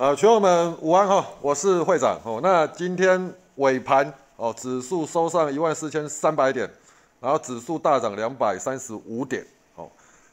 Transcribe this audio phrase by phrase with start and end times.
[0.00, 2.40] 呃，群友们午安哈，我是会长哦。
[2.42, 6.66] 那今天尾盘哦，指数收上一万四千三百点，
[7.20, 9.86] 然后指数大涨两百三十五点哦。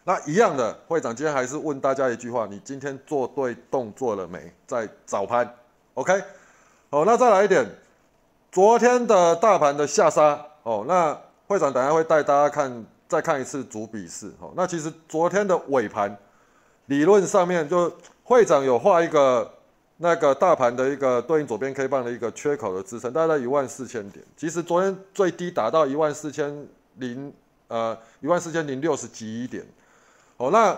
[0.05, 4.39] 那一样的，会长今天还是问大家一句话：你今天做对动作了没？
[4.65, 5.53] 在早盘
[5.95, 6.13] ，OK？
[6.89, 7.69] 好，那再来一点，
[8.49, 10.85] 昨天的大盘的下杀哦。
[10.87, 11.13] 那
[11.45, 14.53] 会长等下会带大家看，再看一次主笔试哦。
[14.55, 16.17] 那其实昨天的尾盘，
[16.85, 17.91] 理论上面就
[18.23, 19.55] 会长有画一个。
[19.99, 24.23] 那个大盘的一个对应左边 K 棒的一个缺口的支撑，大概一万四千点。
[24.37, 27.33] 其实昨天最低达到一万四千零
[27.67, 29.65] 呃一万四千零六十几点。
[30.37, 30.77] 哦，那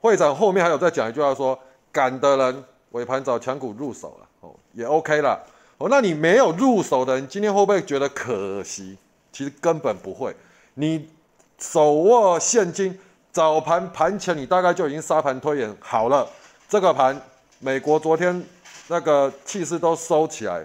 [0.00, 1.58] 会长后面还有再讲一句话说，
[1.92, 5.38] 敢的人尾盘找强股入手了，哦也 OK 了。
[5.76, 8.96] 哦，那你没有入手的人，今天会不会觉得可惜？
[9.30, 10.34] 其实根本不会。
[10.72, 11.10] 你
[11.58, 12.98] 手握现金，
[13.30, 16.26] 早盘盘前你大概就已经沙盘推演好了，
[16.66, 17.20] 这个盘。
[17.60, 18.44] 美国昨天
[18.88, 20.64] 那个气势都收起来，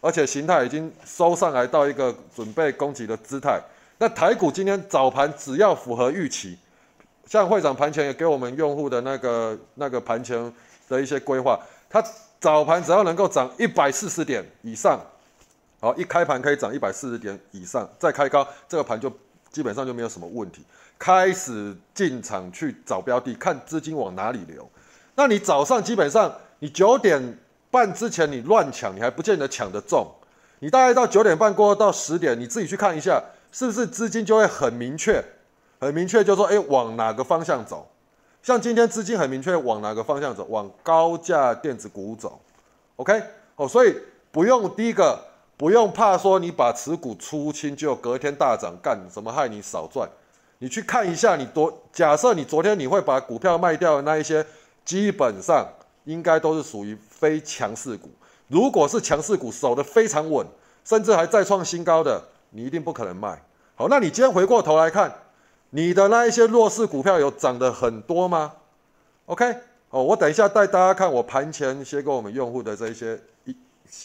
[0.00, 3.60] 而且形态已经收上来到一个准备攻击的姿态。
[3.98, 6.58] 那台股今天早盘只要符合预期，
[7.26, 10.52] 像会长盘前也给我们用户的那个那个盘前
[10.88, 12.02] 的一些规划，它
[12.40, 14.98] 早盘只要能够涨一百四十点以上，
[15.80, 19.12] 好，一开盘可以涨一百四十点以上，再开高，这个盘就
[19.50, 20.62] 基本上就没有什么问题，
[20.98, 24.66] 开始进场去找标的，看资金往哪里流。
[25.14, 27.38] 那你早上基本上，你九点
[27.70, 30.06] 半之前你乱抢，你还不见得抢得中。
[30.60, 35.24] 你大概到九点半过后到十点，你自己去看一下，是不是资金就会很明确，
[35.80, 37.90] 很明确就说，哎，往哪个方向走？
[38.42, 42.40] 像今天资金很明确往哪个方向走，往高价电子股走。
[42.96, 43.22] OK，
[43.56, 43.96] 哦，所以
[44.30, 45.18] 不用第一个
[45.56, 50.08] 不用怕说你把持股出清就隔天大涨，干什么害你少赚？
[50.58, 54.44] 你去看一下，你昨假设你昨天你会把股票卖掉的那一些。
[54.82, 55.68] 基本上
[56.10, 58.10] 应该都是属于非强势股。
[58.48, 60.44] 如果是强势股守得非常稳，
[60.84, 63.40] 甚至还再创新高的，你一定不可能卖。
[63.76, 65.14] 好，那你今天回过头来看，
[65.70, 68.52] 你的那一些弱势股票有涨得很多吗
[69.26, 69.54] ？OK，
[69.90, 73.56] 哦，我等一下带大家看我盘前写给我们用户的这一些一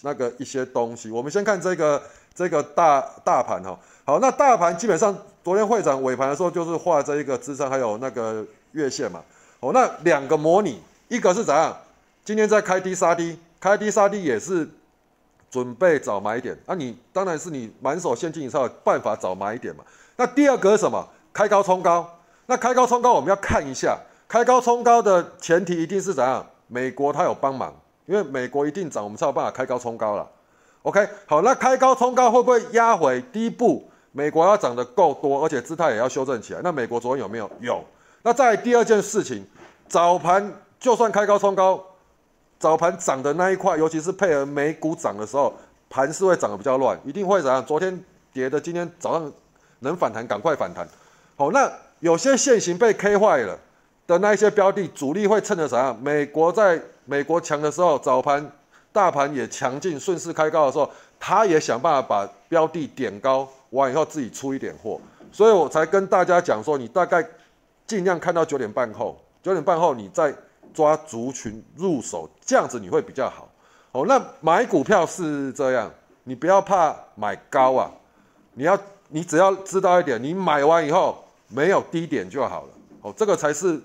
[0.04, 1.10] 那个一些东西。
[1.10, 2.02] 我们先看这个
[2.36, 3.78] 这个大大盘哈。
[4.06, 9.24] 好，那大盘基本上昨天会长尾盘的时候就是画这一个支撑，还有那个月线嘛。
[9.60, 11.76] 哦，那两个模拟，一个是怎样？
[12.25, 14.68] 今天在开低杀低，开低杀低也是
[15.52, 16.58] 准备找买点。
[16.66, 19.84] 啊，你当然是你满手现金以上办法找买点嘛。
[20.18, 21.08] 那第二个是什么？
[21.31, 22.09] 开高冲高。
[22.47, 23.96] 那开高冲高，我们要看一下，
[24.28, 26.44] 开高冲高的前提一定是怎样？
[26.68, 27.72] 美国它有帮忙，
[28.08, 30.28] 因为美国一定涨，我们才有办法开高冲高了。
[30.81, 33.88] OK，好，那开高冲高会不会压回第一步？
[34.12, 36.62] 美国要涨得够多，而且姿态也要修正起来。
[36.63, 37.47] 那美国昨天有没有？
[37.59, 37.84] 有。
[38.24, 39.46] 那在第二件事情，
[39.88, 41.84] 早盘就算开高冲高，
[42.66, 45.53] 早盘涨的那一块，尤其是配合美股涨的时候，
[45.88, 47.64] 盘是会涨得比较乱，一定会怎样？
[47.64, 48.03] 昨天
[48.34, 49.31] 跌的，今天早上
[49.81, 50.88] 能反弹，赶快反弹。
[51.36, 53.56] 好，那有些线型被 K 坏了
[54.08, 55.96] 的那一些标的，主力会趁着怎样？
[56.02, 58.52] 美国在美国强的时候，早盘
[58.92, 60.90] 大盘也强劲，顺势开高的时候，
[61.20, 65.00] 他也想办法把标的点高，完以后自己出一点货，
[65.31, 67.24] 所以我才跟大家讲说，你大概。
[67.88, 70.34] 尽量看到九点半后，九点半后你再
[70.75, 73.50] 抓族群入手，这样子你会比较好。
[73.94, 75.90] 哦，那买股票是这样，
[76.25, 77.90] 你不要怕买高啊，
[78.53, 78.78] 你要
[79.08, 82.69] 你只要知道一点，你买完以后没有低点就好了。
[83.02, 83.81] 哦，这个才是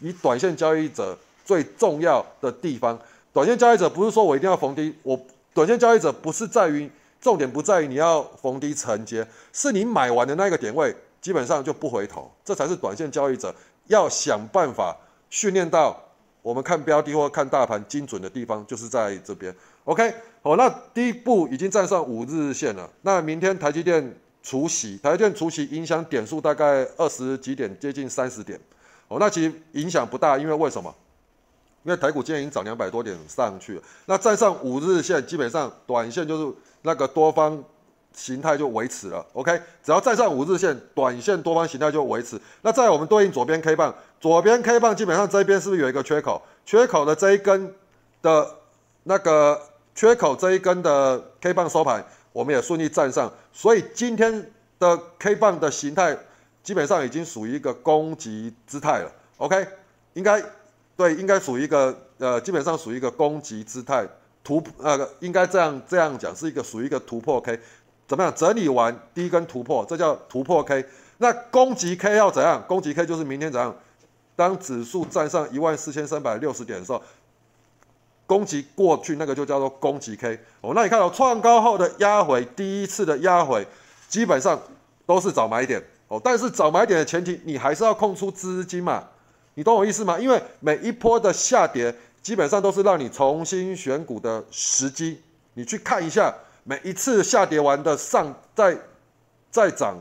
[0.00, 2.98] 以短线交易者最重要的地方。
[3.32, 5.18] 短线交易者不是说我一定要逢低，我
[5.54, 6.90] 短线交易者不是在于
[7.20, 10.94] 重点不在于你要逢低承接，是你买完的那个点位。
[11.20, 13.52] 基本上就不回头，这才是短线交易者
[13.88, 14.96] 要想办法
[15.28, 16.00] 训练到
[16.48, 19.54] 我们看标的或看大盘精准的地方，就是在这边。
[19.84, 22.90] OK，好，那第一步已经站上五日线了。
[23.02, 28.58] 那明天台积电除息，台积电除息影响点数大概二十几点，接近三十点。
[29.08, 30.94] 哦，那其实影响不大，因为为什么？
[31.82, 33.82] 因为台股今天已经涨两百多点上去了。
[34.06, 37.62] 那站上五日线，基本上短线就是那个多方。
[38.18, 42.38] 形态就维持了，OK，只要再上五日线，短线多方形态就维持。
[42.62, 46.42] 那在我们对应左边 K 棒，左边 K 棒基本上这边是不是有一个缺口？
[46.66, 47.72] 缺口的这一根
[48.20, 48.56] 的
[49.04, 49.60] 那个
[49.94, 53.32] 缺口这一根的 K 棒收盘，我们也顺利站上。
[53.52, 54.50] 所以今天
[54.80, 56.18] 的 K 棒的形态
[56.64, 59.64] 基本上已经属于一个攻击姿态了，OK，
[60.14, 60.42] 应该
[60.96, 64.04] 对，应该属于一个呃，基本上属于一个攻击姿态
[64.42, 67.60] 突呃，应该这样这样讲，是一个属于一个突破 K。
[68.08, 70.84] 怎么样整理完第一根突破，这叫突破 K。
[71.18, 72.64] 那攻击 K 要怎样？
[72.66, 73.76] 攻击 K 就是明天怎样？
[74.34, 77.02] 当指数站上一万四千三百六十点的时候，
[78.26, 80.72] 攻击过去那个就叫做攻击 K 哦。
[80.74, 83.66] 那你看到创高后的压回，第一次的压回，
[84.08, 84.58] 基本上
[85.04, 86.20] 都是找买点哦。
[86.22, 89.04] 但是找买点的前提，你还是要空出资金嘛。
[89.54, 90.18] 你懂我意思吗？
[90.18, 95.20] 因为每一波的下跌，基本上都是让你重新选股的时机。
[95.54, 96.32] 你去看一下，
[96.68, 98.76] 每一次下跌完的上再
[99.50, 99.96] 再涨，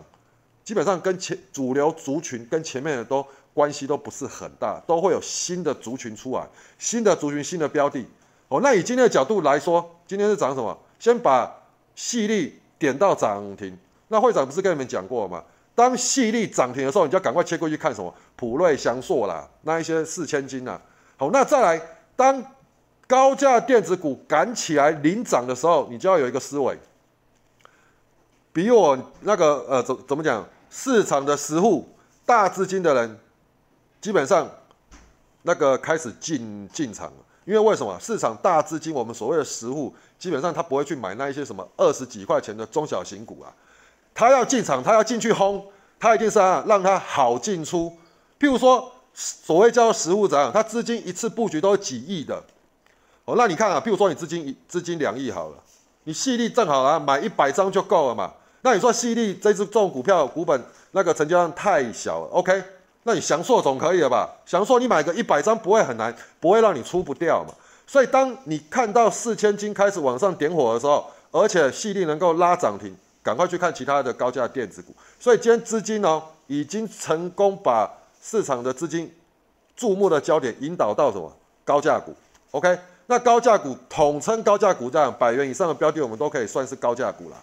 [0.66, 3.26] 基本上跟前主流族群跟前面的都。
[3.54, 6.48] 关系都不是很大，都会有新的族群出来，
[6.78, 8.06] 新的族群、新的标的。
[8.50, 10.78] 哦，那以今天的角度来说，今天是涨什么？
[11.00, 11.52] 先把
[11.96, 13.76] 细粒点到涨停。
[14.10, 15.44] 那会长不是跟你们讲过吗？
[15.74, 18.14] 当细粒涨停的时候，你就要赶快切过去看什么？
[18.36, 20.80] 普瑞、翔硕啦，那一些四千金呐。
[21.16, 21.82] 好，那再来，
[22.16, 22.40] 当
[23.08, 26.78] 高价电子股赶起来领涨的时候，你就要有一个思维，
[28.54, 30.46] 比我那个呃怎怎么讲？
[30.70, 31.88] 市场的实户
[32.26, 33.20] 大资金的人。
[34.00, 34.48] 基本上，
[35.42, 43.52] 那个开始进进场了，因为为什么市场大资金，我们所谓的实户，基本上他不会去买那一些什么二十几块钱的中小型股啊，
[44.14, 45.66] 他要进场，他要进去轰，
[46.00, 47.92] 他一定是啊让他好进出。
[48.40, 52.42] 譬如说，所谓叫实户怎样，他资金一次布局都几亿的，
[53.28, 55.58] 哦，那你看啊，譬如说你资金一资金两亿好了，
[56.06, 58.32] 你细粒正好啊买一百张就够了嘛。
[58.62, 62.64] 那你说细粒这只这种股票股本那个成交量太小了，OK？
[63.04, 64.30] 那你翔硕总可以了吧？
[64.46, 67.54] 翔硕你买个一百张不会很难，不会让你出不掉嘛。
[67.86, 74.96] 所以当你看到四千金开始往上点火的时候，而且细粒能够拉涨停，赶快去看其他的高价电子股。
[75.20, 77.92] 所以今天资金呢，已经成功把
[78.24, 79.14] 市场的资金
[79.76, 81.30] 注目的焦点引导到什么
[81.66, 82.14] 高价股
[82.52, 82.78] ？OK，
[83.08, 87.38] 那高价股统称高价股，这样百元以上的标的，我们都可以算是高价股了。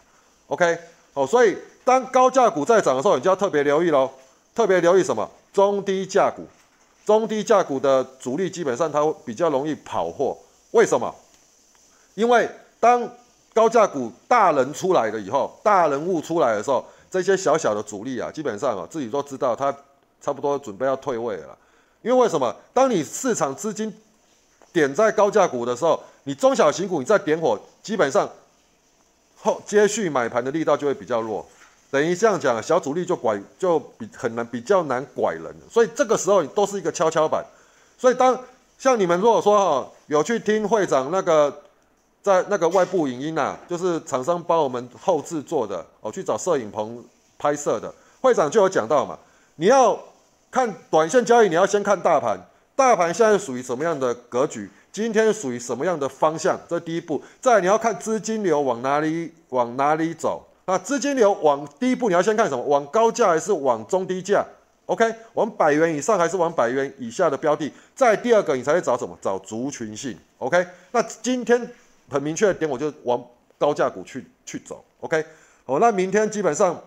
[0.49, 0.79] OK，
[1.15, 4.11] 哦，所以当高价股在涨的时候，你就要特别留意喽，
[4.55, 5.29] 特别留意什么？
[5.55, 6.47] 中低价股，
[7.07, 10.37] 中低价股的主力基本上它比较容易跑货，
[10.73, 11.15] 为什么？
[12.15, 13.09] 因为当
[13.55, 19.75] 高价股大人出来了以后，大人物出来的时候，这些小小的主力啊，基本上啊自己都知道，他
[20.21, 21.57] 差不多准备要退位了。
[22.03, 22.55] 因为为什么？
[22.75, 23.91] 当你市场资金
[24.75, 28.29] 点在高价股的时候，你中小型股你再点火，基本上
[29.41, 31.47] 后接续买盘的力道就会比较弱。
[31.91, 37.45] 等于这样讲，小主力就拐就比很难比较难拐人，所以这个时候都是一个跷跷板。
[37.97, 38.37] 所以当
[38.77, 41.63] 像你们如果说哈有去听会长那个
[42.21, 47.05] 在那个外部影音呐，就是厂商帮我们后制作的哦，去找摄影棚
[47.39, 49.17] 拍摄的，会长就有讲到嘛，
[49.55, 49.97] 你要
[50.51, 52.37] 看短线交易，你要先看大盘，
[52.77, 57.23] 大盘现在属于什么样的格局，今天属于什么样的方向，这第一步。
[57.41, 60.47] 再你要看资金流往哪里往哪里走。
[60.67, 62.65] 那资金流往第一步，你要先看什么？
[62.65, 64.45] 往高价还是往中低价
[64.87, 67.71] ？OK，往百元以上还是往百元以下的标的？
[67.95, 69.17] 再第二个，你才会找什么？
[69.21, 70.19] 找族群性。
[70.39, 71.71] OK，那今天
[72.11, 73.23] 很明确的点，我就往
[73.59, 74.83] 高价股去去走。
[75.01, 75.25] OK，
[75.65, 76.83] 好，那明天基本上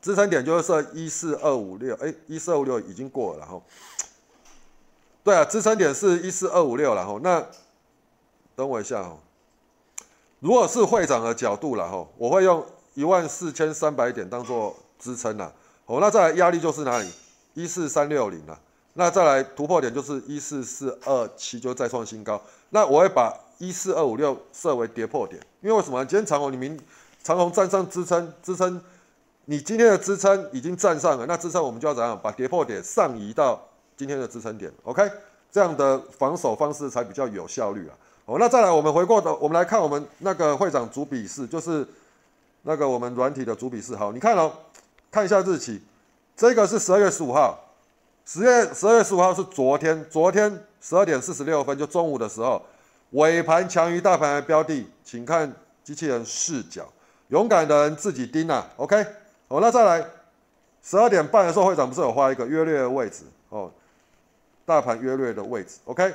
[0.00, 3.62] 支撑点就是设一四二五六，哎，一四二五六已经过了，然后，
[5.24, 7.44] 对啊，支撑点是一四二五六，然后那
[8.54, 9.18] 等我一下哦。
[10.38, 12.64] 如果是会长的角度了哈，我会用。
[12.96, 15.52] 一万四千三百点当做支撑啦，
[15.86, 17.10] 哦，那再来压力就是哪里？
[17.54, 18.56] 一四三六零啊，
[18.92, 22.40] 那再来突破点就是一四四二七，就再创新高。
[22.70, 26.04] 那我会把一四二五六设为跌破点，因为为什么？
[26.04, 26.80] 今天长虹你明
[27.20, 28.80] 长虹站上支撑，支撑
[29.46, 32.16] 你今天的支撑已经站上了，那支撑我们就要怎样？
[32.22, 33.60] 把跌破点上移到
[33.96, 35.10] 今天的支撑点，OK？
[35.50, 37.94] 这样的防守方式才比较有效率啊。
[38.26, 41.86] 哦，那再来我们回过头，我们来看我们那个会长主笔试，就是。
[42.66, 44.50] 那个我们软体的主笔是好，你看哦，
[45.10, 45.82] 看一下日期，
[46.34, 47.62] 这个是十二月十五号，
[48.24, 52.62] 十月十二月十五号是昨天，昨天十二点四十六分就中午的时候，
[53.10, 56.90] 尾盘强于大盘的标的，请看机器人视角，
[57.28, 58.96] 勇敢的人自己盯啊，OK，
[59.46, 60.02] 好，那再来
[60.82, 63.24] 十二点半的时候，会长不是有画一个约略的位置？
[63.50, 63.70] 哦，
[64.66, 66.12] 大盘约略的位置，OK，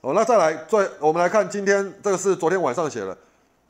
[0.00, 3.16] 好，那再来最我们来看今天这个是昨天晚上写的。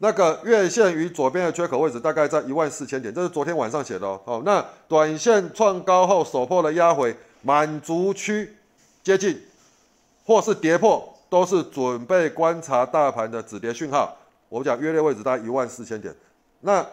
[0.03, 4.19] 那个月线与左边的缺口位置大概在一万四千点，这是昨天晚上写的哦。
[4.25, 8.57] 好，那短线创高后首破的压回满足区
[9.03, 9.39] 接近，
[10.25, 14.17] 或是跌破，都是准备观察大盘的止跌讯号。
[14.49, 16.15] 我讲月列位置大概一万四千点，
[16.61, 16.87] 那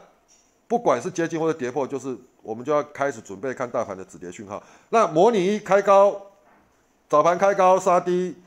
[0.68, 2.14] 不管是接近或者跌破，就是
[2.48, 4.64] 我们就要开始准备看大盘的止跌讯号。
[4.88, 6.16] 那模拟一开高，
[7.10, 8.38] 早盘开高杀低，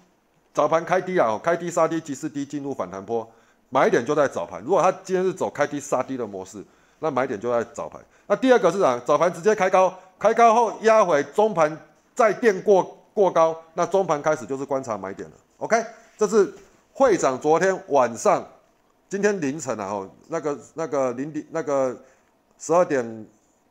[0.54, 3.30] 早盘开低啊，开低杀低，即是低进入反弹波。
[3.69, 6.64] 买点就在早盘，如果它今天是走开低杀低的模式，
[7.00, 8.00] 那买点就在早盘。
[8.26, 8.99] 那第二个是啥？
[9.00, 11.78] 早盘直接开高，开高后压回中盘
[12.14, 15.37] 再垫过过高，那中盘开始就是观察买点了。
[15.59, 15.76] OK，
[16.16, 16.50] 这是
[16.95, 18.42] 会长昨天晚上，
[19.11, 21.95] 今天凌晨啊，哦，那个那个零点那个
[22.59, 23.26] 十二点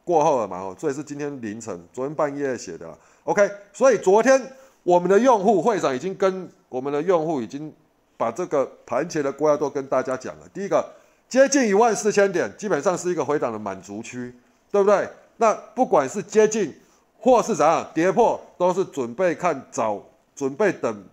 [0.09, 2.97] 过后了嘛，哦，所以是今天凌晨，昨天半夜写的。
[3.25, 4.41] OK，所以昨天
[4.81, 7.71] 我们的用户会长已经跟我们的用户已经
[8.17, 10.49] 把这个盘前的规划都跟大家讲了。
[10.51, 10.83] 第一个
[11.27, 14.33] 接近一万四千点，基本上是一个回档的满足区，
[14.71, 15.07] 对不对？
[15.37, 16.73] 那不管是接近
[17.19, 20.03] 或是怎样跌破，都是准备看早，
[20.35, 21.03] 准备等。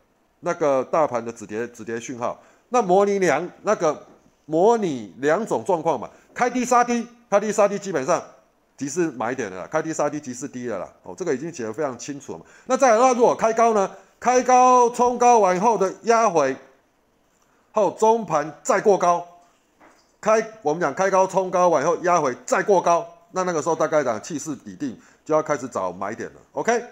[0.41, 4.07] 那个大盘的止跌止跌讯号，那模拟两那个
[4.47, 8.23] 模拟两种状况嘛，开低杀低，开低杀低基本上
[8.77, 12.45] 即是买点的啦，开低杀低即是低的啦，哦，这个已经写得非常清楚了嘛。
[12.67, 13.91] 那再来那如果开高呢，
[14.21, 16.57] 开高冲高完后的压回
[17.73, 19.27] 后中盘再过高，
[20.21, 26.41] 开我们讲开高冲高完后压回再过高，那那个时候大概讲气势底定，就要开始找买点了。
[26.53, 26.85] OK，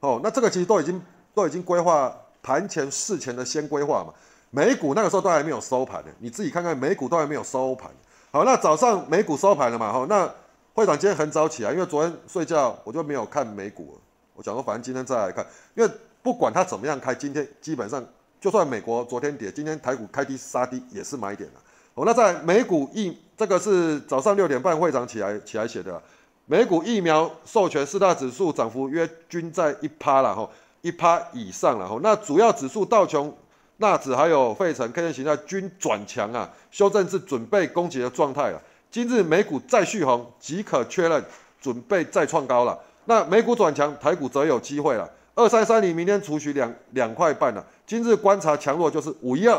[0.00, 1.02] 哦，那这个其实都已经
[1.34, 2.14] 都已经规划。
[2.42, 4.14] 盘前事前的先规划嘛，
[4.50, 7.90] 美股那个时候都还没有收盘呢，你自己看看美股都还没有收盘。
[8.30, 9.92] 好，那早上美股收盘了嘛？
[9.92, 10.32] 哈，那
[10.76, 13.98] 会长今天很早起来，因为昨天睡觉我就没有看美股。
[14.34, 15.42] 我想说，反正今天再来看，
[15.74, 15.90] 因为
[16.22, 18.04] 不管它怎么样开，今天基本上
[18.38, 21.60] 就算美国昨天跌，今天台股开低杀低也是买点了。
[21.94, 26.02] 哦，那在美股疫，这个是早上六点半会长起来起来写的，
[26.44, 30.46] 美股疫苗授权四大指数涨幅约均在一趴了哈。
[30.82, 33.34] 一趴以上了哈，那主要指数道琼、
[33.78, 38.62] 纳指还有费城 K 线形态均转强啊，修正至准备攻击的状态了。
[38.96, 41.22] 今日美股再续红，即可确认
[41.60, 42.80] 准备再创高了。
[43.04, 45.06] 那美股转强，台股则有机会了。
[45.34, 47.62] 二三三零明天除取两两块半了。
[47.86, 49.54] 今日观察强弱就是五一二，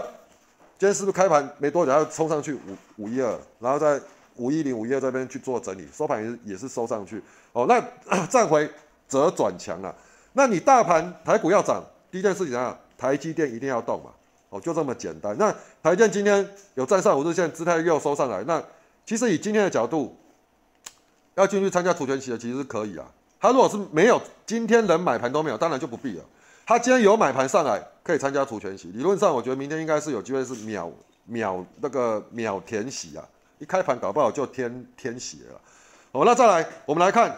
[0.79, 4.01] 今天是不是开盘没多久要冲上去五五一二，然后在
[4.38, 7.22] 五一零五一二这边去做整理，收盘也是也是收上去。
[7.53, 7.79] 哦，那
[8.25, 8.67] 站回
[9.08, 9.94] 则转强了。
[10.34, 14.10] 那你大盘台股要涨，第一件事情啊，台积电一定要动嘛，
[14.50, 15.38] 哦，就这么简单。
[15.38, 15.51] 那
[15.84, 18.60] 台积电今天有站上五日线，姿态又收上来，那
[19.08, 20.16] 其实以今天的角度，
[21.36, 23.10] 要进去参加除权期的其实是可以啊。
[23.40, 26.24] 他如果是没有今天连买盘都没有，当然就不必了。
[26.66, 28.90] 他今天有买盘上来，可以参加除权息。
[28.90, 30.92] 理论上，我觉得明天应该是有机会是秒
[31.24, 33.26] 秒那个秒填息啊，
[33.60, 35.62] 一开盘搞不好就填填息了。
[36.12, 37.34] 哦，那再来，我们来看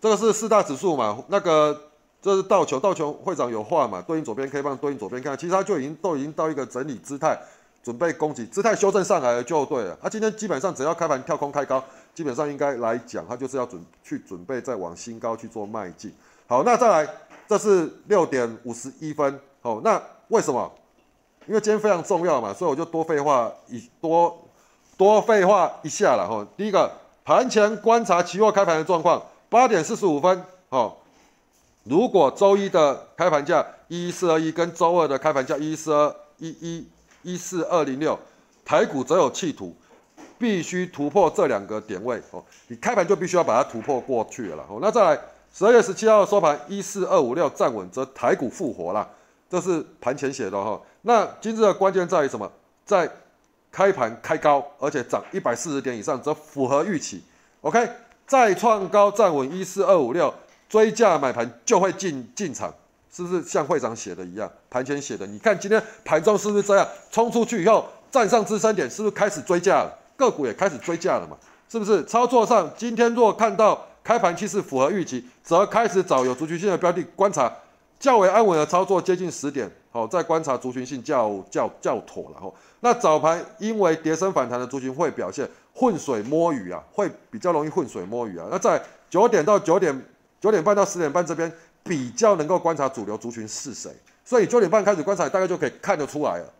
[0.00, 1.78] 这个是四大指数嘛，那个。
[2.24, 4.00] 这是道琼，道琼会长有话嘛？
[4.00, 7.36] 对应左边 K 棒，对应左边看，其实它就已经都已经到一个整理姿态，
[7.82, 9.98] 准备攻击，姿态修正上来了就对了。
[10.00, 11.82] 它今天基本上只要开盘跳空开高，
[12.14, 16.12] 基本上应该来讲，它就是要准去准备再往新高去做迈进。
[16.46, 17.08] 好，那再来，
[17.48, 19.40] 这是六点五十一分。
[19.60, 20.70] 好，那为什么？
[21.46, 24.48] 因为今天非常重要嘛，所以我就多废话一多
[24.96, 26.46] 多废话一下了哈。
[26.56, 26.90] 第一个，
[27.24, 30.98] 盘前观察期货开盘的状况，八点四十五分，好。
[31.84, 36.88] 如果周一的开盘价一一四二一跟周二的开盘价一一四二一一
[37.22, 38.18] 一四二零六，
[38.64, 39.74] 台股则有企图
[40.38, 44.78] 必须突破这两个点位哦，你开盘就必须要把它突破过去了哦。
[44.80, 45.20] 那再来
[45.52, 49.08] 十二月十七号收盘一四二五六站稳，则台股复活了，
[49.48, 50.80] 这是盘前写的哈。
[51.02, 52.50] 那今日的关键在于什么？
[52.84, 53.10] 在
[53.70, 57.22] 开盘开高，而且涨一百四十点以上，则符合预期。
[57.62, 57.88] OK，
[58.26, 60.32] 再创高站稳一四二五六。
[60.68, 62.72] 追价买盘就会进进场，
[63.12, 64.50] 是不是像会长写的一样？
[64.72, 66.88] 盘前写的，你看今天盘中是不是这样？
[67.10, 69.98] 冲出去以后站上支撑点，是不是开始追价了？
[70.16, 71.36] 个股也开始追价了嘛？
[71.68, 72.02] 是不是？
[72.06, 77.52] 操作上，今天若看到开盘气势符合预期，则开始找有族群性的标的观察，
[78.00, 82.54] 较为安稳的操作接近十点，好，再观察族群性较较较妥了吼。
[82.80, 88.46] 那早盘因为跌升反弹的族群会表现浑水摸鱼啊，会比较容易浑水摸鱼啊。
[88.50, 90.02] 那在九点到九点。
[90.42, 91.52] 九点半到十点半这边
[91.84, 93.92] 比较能够观察主流族群是谁，
[94.24, 96.52] 所以九点半开始观察，大概就可以看得出来了，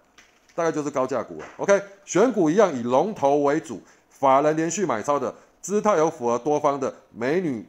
[0.54, 1.47] 大概就是高价股了。
[1.59, 7.64] OK，选股一样以龙头为主，法人连续买超的姿态有符合多方的美女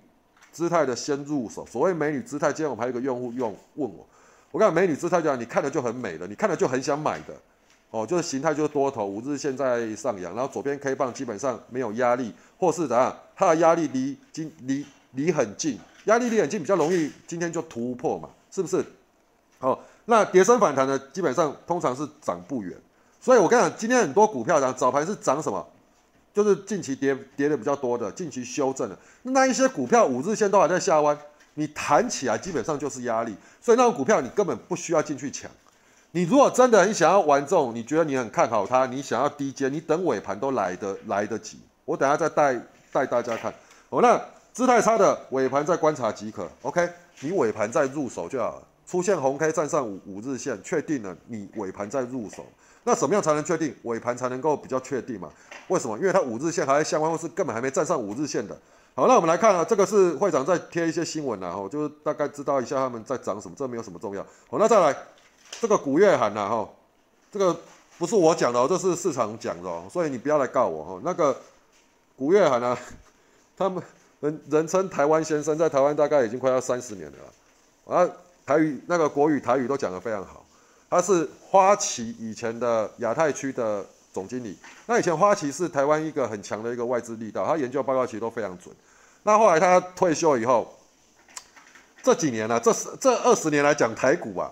[0.51, 1.65] 姿态的先入手。
[1.65, 4.05] 所谓美女姿态，今天我们还有一个用户用问我，
[4.51, 7.33] 我讲美女姿态讲你看了就很美了，你看了就很想买的
[7.91, 15.79] 哦，就是形态就是多头五日线在上扬，然后左边 K 棒基本上没有压力，或是怎样，它的压力离今离离很近。
[16.05, 18.83] 压力离很近，比较容易今天就突破嘛，是不是？
[19.63, 22.77] 好，那跌升反弹呢，基本上通常是涨不远。
[23.21, 25.65] 所以我跟你讲，今天很多股票涨，早盘是涨什么？
[26.33, 31.17] 就是近期跌跌的比较多的，近期修正的那一些股票，五日线都还在下弯，
[31.53, 33.33] 你弹起来基本上就是压力。
[33.61, 35.49] 所以那种股票你根本不需要进去抢。
[36.11, 41.57] 你如果真的很想要玩这种，你觉得你很看好它，你想要低阶，你等尾盘都来得来得及。
[41.85, 43.53] 我等下再带带大家看。
[43.89, 44.21] 哦，那。
[44.53, 46.87] 姿态差的尾盘再观察即可，OK？
[47.21, 48.63] 你尾盘再入手就好了。
[48.85, 52.45] 出现红 K 站上五五日线，确定了你尾盘再入手。
[52.85, 55.29] 那怎么样才能确定尾盘才能够比较确定嘛？
[55.69, 55.97] 为什么？
[55.97, 58.57] 因为它五日线还在相关，或是根本还没站上五日线的。
[58.93, 64.21] 好，那我们来看啊，这个是会长在贴一些新闻啊，哈，就是大概知道一下他们在涨什么，这没有什么重要。
[64.49, 64.95] 好，那再来
[65.61, 66.69] 这个古月涵呐，哈，
[67.31, 67.57] 这个
[67.97, 71.01] 不是我讲的哦，这是市场讲的哦，所以你不要来告我哈。
[71.05, 71.35] 那个
[72.17, 72.77] 古月涵呢，
[73.57, 73.81] 他们
[74.19, 78.07] 人人称台湾先生，在台湾大概已经快要三十年了，啊，
[78.45, 80.45] 台语那个国语台语都讲得非常好。
[80.89, 83.83] 他是花旗以前的亚太区的
[84.13, 84.55] 总经理。
[84.85, 88.75] 那以前花旗是台湾一个很强的一个外资力道，他研究报告其实都非常准。
[89.23, 90.71] 那后来他退休以后，
[92.03, 94.51] 这几年呢，这十这二十年来讲台股啊，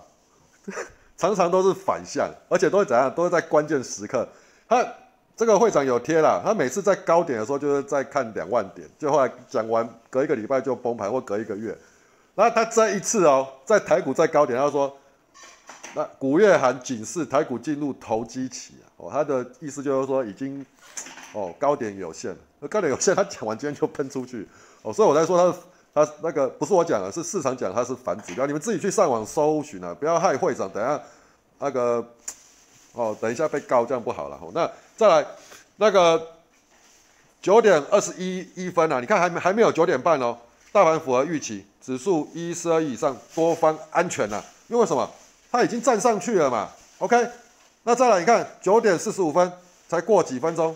[1.15, 3.13] 常常都是反向，而且都会怎样？
[3.13, 4.27] 都是在关键时刻。
[4.67, 4.83] 他
[5.36, 11.77] 这个会长有贴了，他每次在高点的时候就是在看两万点，就后来讲完隔一个礼拜就崩盘，或隔一个月。
[12.35, 14.95] 那他这一次哦，在台股在高点，他说。
[15.93, 18.88] 那古月涵警示台股进入投机期啊！
[18.95, 20.65] 哦，他的意思就是说已经
[21.33, 22.33] 哦高点有限。
[22.69, 24.47] 高点有限，他讲完今天就喷出去
[24.83, 25.53] 哦，所以我在说
[25.93, 30.69] 他他那个不是我讲的，是市场讲他是反指标，你们自己去上网搜寻啊，不要害会长。
[30.69, 30.97] 等下
[31.59, 32.01] 那个
[32.93, 34.39] 哦，等一下被告这样不好了。
[34.41, 35.27] 哦那再来
[35.75, 36.25] 那个
[37.41, 40.38] 九点二十一一分啊，你看还没还没有九点半哦，
[40.71, 45.09] 大盘符合预期，指数一四二以上，多方安全呐，因为什么？
[45.51, 46.69] 它已经站上去了嘛
[47.00, 47.27] ？OK，
[47.83, 49.51] 那再来你看九点四十五分
[49.89, 50.75] 才过几分钟，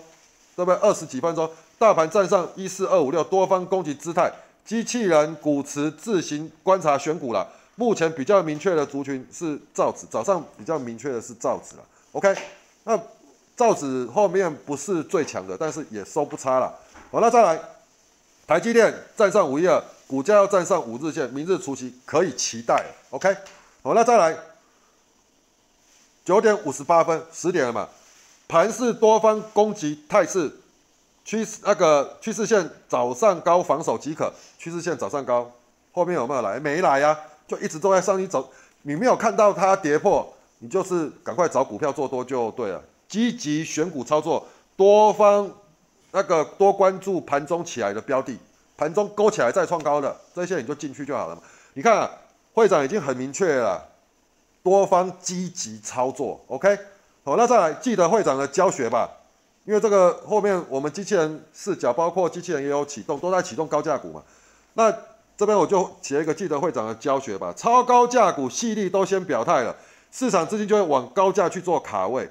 [0.55, 0.79] 对不对？
[0.81, 4.29] 二十几分钟，大盘站上一四二五六，多方攻击姿态，
[4.65, 7.47] 机器人股池自行观察选股了。
[7.75, 11.83] 目前比较明确的族群是造纸，早上比较明确的是造纸了。
[12.13, 12.33] OK，
[12.83, 12.99] 那
[13.55, 16.73] 造纸后面不是最强的，但是也收不差了。
[17.11, 17.59] 好，那再来，
[18.47, 22.85] 台积电站上五一二，股价要站上五日线，明日除夕可以期待。
[23.09, 23.35] OK，
[23.81, 24.37] 好，那再来。
[26.23, 27.87] 九点五十八分，十点了嘛？
[28.47, 30.51] 盘势多方攻击态势，
[31.23, 34.31] 趋势那个趋势线早上高防守即可。
[34.57, 35.51] 趋势线早上高，
[35.91, 36.59] 后面有没有来？
[36.59, 37.15] 没来呀，
[37.47, 38.51] 就一直都在上你走。
[38.83, 42.83] 你没有看到它跌破，你就是赶快找股票做多就对了。
[43.07, 45.51] 积极选股操作，多方
[46.11, 48.35] 那个多关注盘中起来的标的，
[48.77, 51.41] 盘中勾起来再创高的这些你就进去就好了嘛。
[51.73, 52.11] 你看啊，
[52.53, 53.89] 会长已经很明确了。
[54.63, 56.75] 多方积极操作，OK，
[57.23, 59.07] 好，那再来记得会长的教学吧，
[59.63, 64.23] 因为这个后面我们机器人视角，包括机器人也有启动，都在启动高价股嘛。
[64.73, 64.91] 那
[65.37, 69.75] 这边我就写一个记得会长的教学吧，超高价股细粒都先表态了，
[70.11, 72.27] 市场资金就会往高价去做卡位，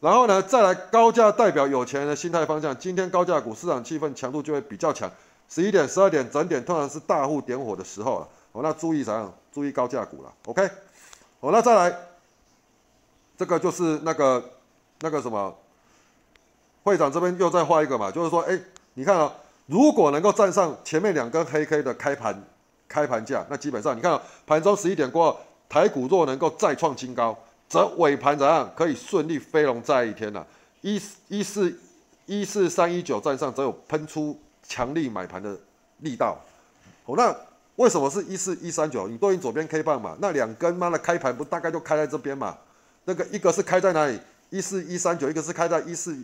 [0.00, 5.10] 然后呢再来高价代表有钱人的心态方向，今天高价股市场气氛强度就会比较强，
[5.52, 9.30] 十一点、十二点整点通常是大户点火的时候了，哦，那注意怎样？
[9.52, 10.66] 注意高价股了，OK。
[11.40, 11.94] 哦，那再来，
[13.36, 14.42] 这个就是那个
[15.00, 15.54] 那个什么，
[16.84, 18.58] 会长这边又再画一个嘛，就是说，哎，
[18.94, 19.30] 你看啊，
[19.66, 22.42] 如果能够站上前面两根黑 K 的开盘
[22.88, 27.36] 开盘价，那基本上你看盘中十一点过后，台股若能够再创新高，
[27.68, 30.46] 则尾盘怎样可以顺利飞龙在一天呐？
[30.80, 31.78] 一一四
[32.24, 35.58] 一四三一九站上，则有喷出强力买盘的
[35.98, 36.38] 力道。
[37.06, 37.34] 哦，那。
[37.76, 39.08] 为什么是一四一三九？
[39.08, 40.14] 你对应左边 K 棒嘛？
[40.20, 42.56] 那两根妈的开盘不大概就开在这边嘛？
[43.06, 44.20] 那个一个是开在哪里？
[44.50, 46.14] 一四一三九，一个是开在一四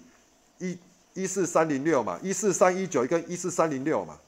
[0.58, 0.78] 一
[1.14, 2.18] 一四三零六嘛？
[2.22, 4.18] 一四三一九一根一四三零六嘛？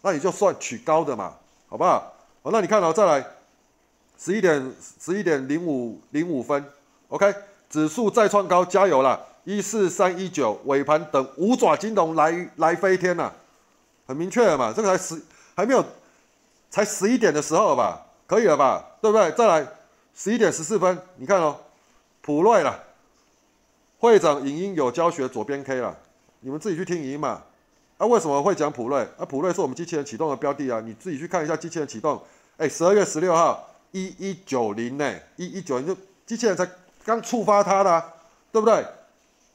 [0.00, 1.34] 那你就算取高的嘛，
[1.68, 2.14] 好不好？
[2.42, 3.24] 好，那你看哦，再来
[4.18, 6.64] 十一点十一点零五零五分
[7.08, 7.34] ，OK，
[7.68, 9.20] 指数再创高，加油了！
[9.44, 13.32] 一四三一九尾盘等五爪金龙来来飞天了，
[14.06, 14.72] 很明确了嘛？
[14.74, 15.22] 这个才十
[15.54, 15.84] 还没有。
[16.74, 19.30] 才十一点的时候吧，可以了吧，对不对？
[19.32, 19.68] 再来
[20.14, 21.54] 十一点十四分，你看哦，
[22.22, 22.82] 普瑞了，
[23.98, 25.94] 会长影音有教学左边 K 了，
[26.40, 27.42] 你们自己去听影音嘛。
[27.98, 29.06] 啊，为什么会讲普瑞？
[29.18, 32.18] 啊，普瑞是我们机器人启动的标的啊，你自己去看一下机器人启动。
[32.56, 36.66] 哎，十二月十六号一一九零呢，一一九零就机器人才
[37.04, 38.12] 刚触发它的，
[38.50, 38.82] 对不对？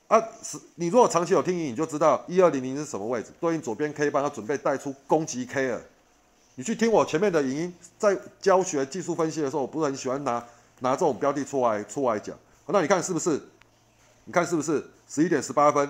[0.07, 5.81] 啊，是你如果长期有听影，你就知道一二零零是什么位置，对应左边 K 棒要准备带出攻击 K 了。
[6.55, 10.43] 你去听我前面的语音，在教学技术分析的时候，我不是很喜欢拿
[10.79, 12.35] 拿这种标的出来出来讲。
[12.67, 13.41] 那你看是不是？
[14.25, 14.83] 你看是不是？
[15.09, 15.89] 十一点十八分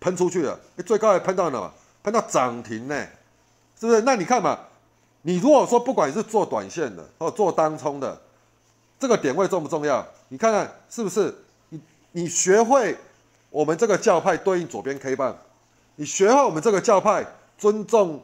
[0.00, 1.72] 喷出去了，最高还喷到哪？
[2.02, 3.06] 喷到涨停呢，
[3.80, 4.02] 是不是？
[4.02, 4.58] 那你看嘛，
[5.22, 8.20] 你如果说不管是做短线的或做当冲的，
[9.00, 10.06] 这个点位重不重要？
[10.28, 11.34] 你看看是不是？
[11.70, 11.80] 你
[12.12, 12.96] 你学会
[13.56, 15.34] 我们这个教派对应左边 K 棒，
[15.94, 18.22] 你学会我们这个教派尊重。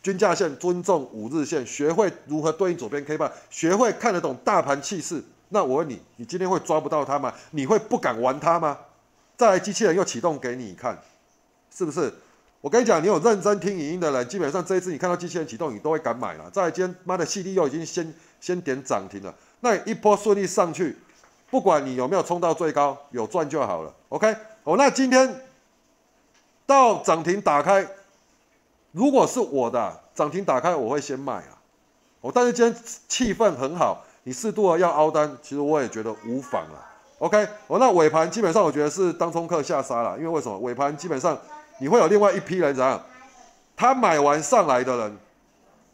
[0.00, 5.22] 均价线，尊重五日线，学会如何对应左边 K 棒，学会看得懂大盘气势。
[5.50, 7.34] 那我问你，你今天会抓不到它吗？
[7.50, 8.78] 你会不敢玩它吗？
[9.36, 10.96] 再来，机器人又启动给你看，
[11.76, 12.10] 是不是？
[12.62, 16.48] 我跟你讲，你有认真听语音的人，基本上这一次你看到机器人启动，你都会敢买了。
[16.50, 20.96] 再来，今天妈的 CD 又已经先先点涨停了，那一波顺利上去，
[21.50, 23.92] 不管你有没有冲到最高，有赚就好了。
[24.10, 24.34] OK，
[24.64, 25.42] 哦，那今天
[26.66, 27.86] 到涨停打开，
[28.92, 31.58] 如果是我的涨停打开，我会先卖啊。
[32.20, 34.04] 哦，但是今天气氛很好。
[34.24, 36.84] 你适度的要凹单，其实我也觉得无妨了。
[37.18, 40.58] OK，哦，那尾盘基本上我觉得是当冲客下杀了，因为为什么？
[40.58, 41.38] 尾盘基本上
[41.80, 43.00] 你会有另外一批人怎样？
[43.74, 45.16] 他买完上来的人，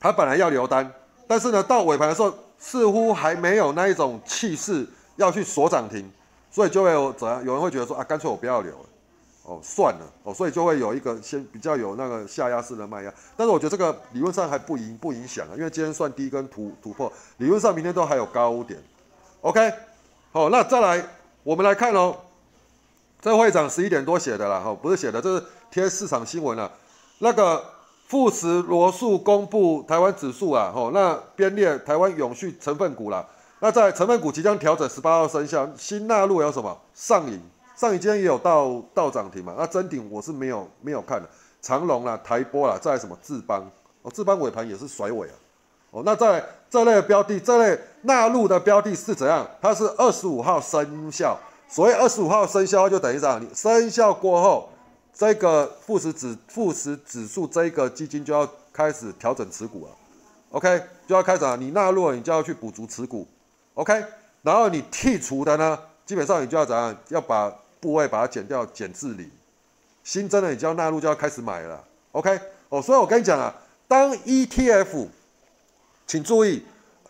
[0.00, 0.90] 他本来要留单，
[1.28, 4.84] 但是呢，到尾盘的时候似乎还没有那一种气势
[5.16, 6.10] 要去锁涨停，
[6.50, 7.44] 所以就会有怎样？
[7.44, 8.86] 有人会觉得说啊，干脆我不要留了。
[9.46, 18.82] 哦，算了哦，所以就会有一个先比较有那个下压式的卖压，但是我觉得这个理论上还不影不影响啊，因为今天算低跟突突破，理论上明天都还有高点。
[19.42, 19.70] OK，
[20.32, 21.06] 好，那再来
[21.42, 22.16] 我们来看哦，
[23.20, 26.72] 这会长十一点多写的啦，哈，不是写的，这是贴市场新闻了。
[27.18, 27.62] 那个
[28.06, 33.22] 富时罗素公布台湾指数啊，吼，那编列台湾永续成分股啦，
[33.64, 37.40] 那在成分股即将调整十八号生效，新纳入有什么上影？
[37.74, 39.54] 上影今天也有到到涨停嘛？
[39.56, 41.26] 那真顶我是没有没有看的，
[41.62, 43.66] 长隆啦、台波啦，再什么智邦
[44.02, 45.34] 哦，智邦尾盘也是甩尾啊。
[45.92, 49.48] 哦，那在这类标的，这类纳入的标的是怎样？
[49.62, 51.34] 它是二十五号生效，
[51.66, 53.38] 所谓二十五号生效就等于啥？
[53.38, 54.68] 你生效过后，
[55.14, 59.90] 这个富时指富时指数这个基金就要开始调整持股了。
[60.50, 63.26] OK，就要开始啊，你纳入了，你就要去补足持股。
[63.74, 64.04] OK，
[64.42, 66.96] 然后你剔除的呢，基本上你就要怎样？
[67.08, 69.30] 要把部位把它减掉，减至零。
[70.04, 71.82] 新增的你就要纳入，就要开始买了。
[72.12, 73.52] OK，哦，所以我跟你讲啊，
[73.88, 75.08] 当 ETF，
[76.06, 76.62] 请注意，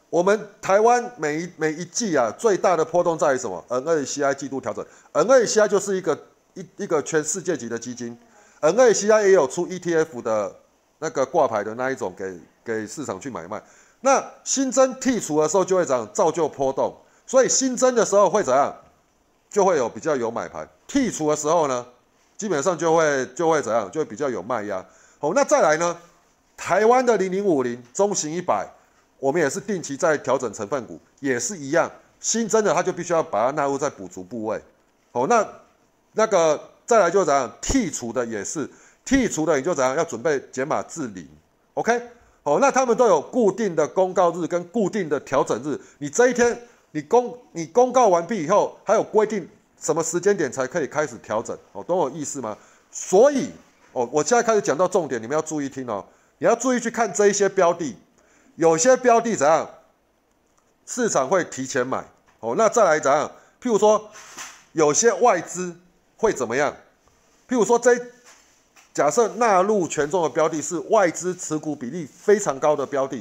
[0.08, 6.18] 我们台湾每一每一季啊，最大的波动在于什么？NACI 季度调整，NACI 就是一个
[6.54, 8.16] 一一个全世界级的基金
[8.60, 10.54] ，NACI 也有出 ETF 的
[11.00, 13.62] 那个挂牌的那一种，给给市场去买卖。
[14.04, 16.06] 那新增剔除的时候就会怎样？
[16.12, 16.94] 造就波动，
[17.26, 18.76] 所以新增的时候会怎样？
[19.48, 21.86] 就会有比较有买盘，剔除的时候呢，
[22.36, 24.84] 基本上就会就会怎样，就会比较有卖压。
[25.18, 25.96] 好，那再来呢，
[26.54, 28.68] 台湾的零零五零中型一百，
[29.18, 31.90] 我们也是定期在调整成分股，也是一样，
[32.20, 34.62] 新增的它就必须要把它纳入在补足部位。
[35.12, 35.48] 好，那
[36.12, 38.68] 那个再来就怎样，剔除的也是，
[39.06, 39.96] 剔除的你就怎样？
[39.96, 41.26] 要准备减码至零。
[41.72, 42.02] OK，
[42.44, 46.56] 哦，那他们都有固定的公告日跟固定的调整日，你这一天。
[46.96, 51.58] 你公你公告完毕以后，还有规定什么时间点才可以开始调整？
[51.72, 52.56] 哦，懂我意思吗？
[52.92, 53.50] 所以，
[53.90, 56.06] 哦，我现在开始讲到重点，你们要注意听哦。
[56.38, 57.96] 你要注意去看这一些标的，
[58.54, 59.68] 有些标的怎样，
[60.86, 62.04] 市场会提前买。
[62.38, 63.28] 哦，那再来怎样？
[63.60, 64.08] 譬如说，
[64.70, 65.76] 有些外资
[66.16, 66.76] 会怎么样？
[67.48, 67.96] 譬如说，这
[68.94, 73.20] 假设纳入权重的标的是外资持股比例非常高的标的，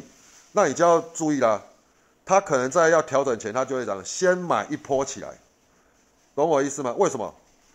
[0.52, 1.60] 那你就要注意啦。
[2.24, 5.30] 他可能在要调整前，他就会讲先买一波起来，
[6.36, 6.94] 懂我意思吗？
[7.00, 7.34] 为什么？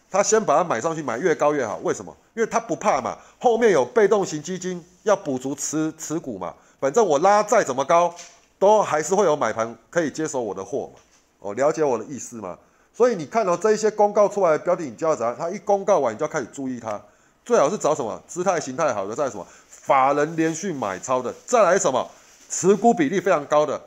[0.09, 1.79] 他先把它买上去，买越高越好。
[1.83, 2.17] 为什么？
[2.35, 6.55] 因为他不怕嘛，后面有被动型基金要补足持持股嘛。
[6.81, 8.15] 反正我拉再怎么高，
[8.61, 11.01] 都还是会有买盘可以接手我的货嘛。
[11.41, 12.57] 哦，了解我的意思吗？
[12.95, 15.35] 所以你看到这一些公告出来的标的，你就要怎样？
[15.37, 17.03] 他一公告完，你就要开始注意它。
[17.49, 22.07] 最好是找什么姿态形态好的，再什么法人连续买超的，再来什么
[22.51, 23.81] 持股比例非常高的。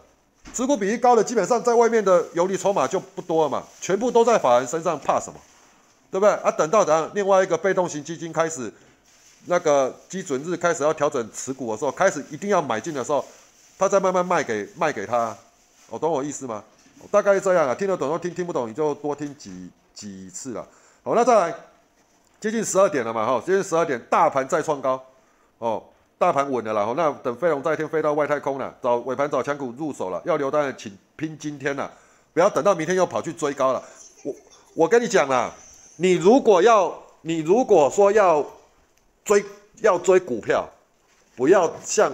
[0.51, 5.39] 持股比例高的，基本上在外面的游离筹码就不多了嘛，全部都在法人身上，怕什么？
[6.09, 6.33] 对不对？
[6.37, 8.73] 啊，等到等，另外一个被动型基金开始
[9.45, 13.23] 那个基准日开始要调整持股的时候，开始一定要买进的时候，
[13.77, 15.37] 他再慢慢卖给卖给他，
[15.87, 16.63] 我懂我意思吗？
[17.11, 20.67] 大概是这样啊，听得懂就听，听不懂你就多听几几次了。
[21.03, 21.55] 好，那再来，
[22.41, 25.01] 接近十二点了嘛，哈，接近十二点，大盘再创高，
[25.59, 25.83] 哦。
[26.17, 31.91] 大盘稳了啦，那等飞龙在天飞到外太空了，找尾盘找强股入手了，要留单的请拼今天了，
[32.31, 33.83] 不要等到明天又跑去追高了。
[34.23, 34.35] 我
[34.75, 35.51] 我跟你讲啦，
[35.95, 38.45] 你如果要你如果说要
[39.25, 39.43] 追
[39.81, 40.69] 要追股票，
[41.35, 42.11] 不要像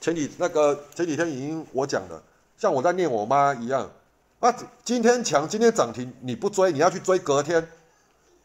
[0.00, 2.22] 前几那个前几天已经我讲的，
[2.56, 3.90] 像我在念我妈一样
[4.38, 4.54] 啊，
[4.84, 7.68] 今天强今天涨停你不追，你要去追隔天。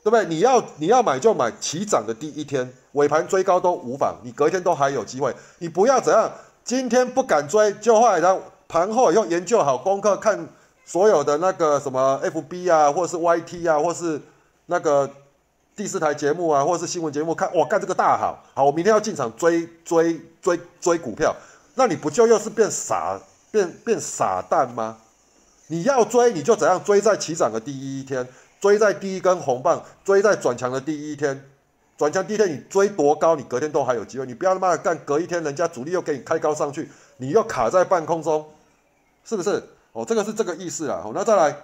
[0.06, 0.24] 对不对？
[0.28, 5.36] 你要你要买就买起涨的第一天，尾盘追高都无妨，你隔天都还有机会。
[5.58, 6.32] 你不要怎样，
[6.63, 10.48] 今天不敢追，就后来然后盘后又研究好功课，看
[10.86, 14.22] 所有的那个什么 FB 啊，或是 YT 啊，或是
[14.68, 15.10] 那个
[15.76, 21.36] 第四台节目啊，或是新闻节目看，哇，干这个大好，好，我明天要进场追追追追股票，
[21.74, 24.98] 那你不就又是变傻变变傻蛋吗？
[25.68, 28.28] 你要追你就怎样追在起涨的第一天，
[28.60, 31.50] 追在第一根红棒，追在转强的第一天。
[31.98, 34.26] 转强第一天你追多高，你隔天都还有机会。
[34.26, 38.46] 你不要他妈的干，隔一天人家主力又给你开高上去，你又卡在半空中，
[39.24, 39.63] 是不是？
[39.94, 41.02] 哦，这个是这个意思啦。
[41.06, 41.56] 哦，那再来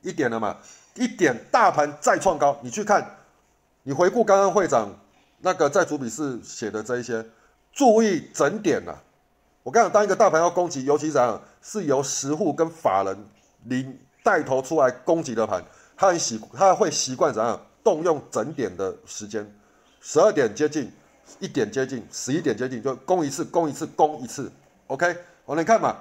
[0.00, 0.56] 一点了嘛？
[0.94, 3.18] 一点大盘再创高，你去看，
[3.82, 4.88] 你回顾刚刚会长
[5.40, 7.26] 那个在主笔是写的这一些，
[7.72, 8.94] 注意整点呐。
[9.62, 13.16] 我跟你讲，当一个大盘要攻击，尤其怎样，是由实户跟法人
[13.64, 15.62] 领带头出来攻击的盘，
[15.98, 19.44] 他很习，他会习惯怎样动用整点的时间。
[20.00, 20.92] 十二点接近，
[21.40, 24.50] 一点接近，十一点接近，就攻一次，攻一次，攻一次。
[24.86, 25.96] OK，我来看嘛。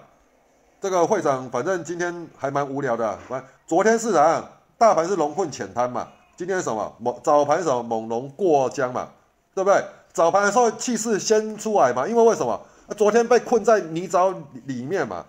[0.80, 3.18] 这个会长反正今天还蛮无聊的。
[3.28, 4.48] 反昨天是啥？
[4.78, 6.08] 大盘是龙困浅滩嘛。
[6.36, 9.10] 今天什么猛早盘什么猛龙过江嘛，
[9.56, 9.84] 对不对？
[10.14, 12.62] 早盘的时候气势先出来嘛，因为为什么？
[12.96, 15.26] 昨天被困在泥沼里面嘛，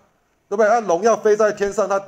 [0.47, 0.69] 对不对？
[0.69, 1.99] 那龙要飞在天上，它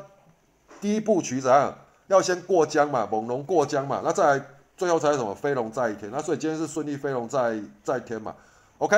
[0.79, 1.75] 第一步曲怎样？
[2.11, 4.45] 要先过江嘛，猛龙过江嘛，那再来。
[4.77, 8.33] 最后才是什么飞龙在一天，那所以今天是顺利飞龙在在天嘛
[8.79, 8.97] ？OK，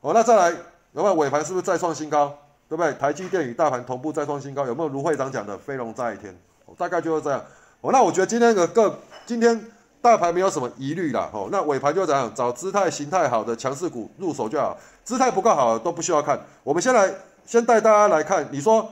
[0.00, 0.48] 哦，那再来
[0.92, 2.32] 有没有尾盘是不是再创新高？
[2.68, 2.92] 对不对？
[2.92, 6.32] 台积电与大盘同步再创新高，有没有卢会长讲的飞龙在一天？
[6.78, 7.44] 大概就是这样。
[7.80, 8.96] 哦，那我觉得今天的个
[9.26, 9.60] 今天
[10.00, 11.28] 大盘没有什么疑虑啦。
[11.32, 16.38] 哦，那尾盘就这样，找姿态形态好的强势股入手就好，姿态不够好的都不需要看。
[16.62, 17.12] 我们先来
[17.44, 18.88] 先带大家来看，你说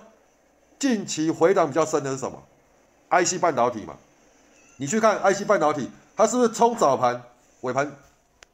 [0.76, 2.42] 近期回档比较深的是什么
[3.12, 3.94] ？IC 半导体嘛，
[4.78, 5.88] 你去看 IC 半导体。
[6.14, 7.22] 它是不是冲早盘，
[7.62, 7.90] 尾盘，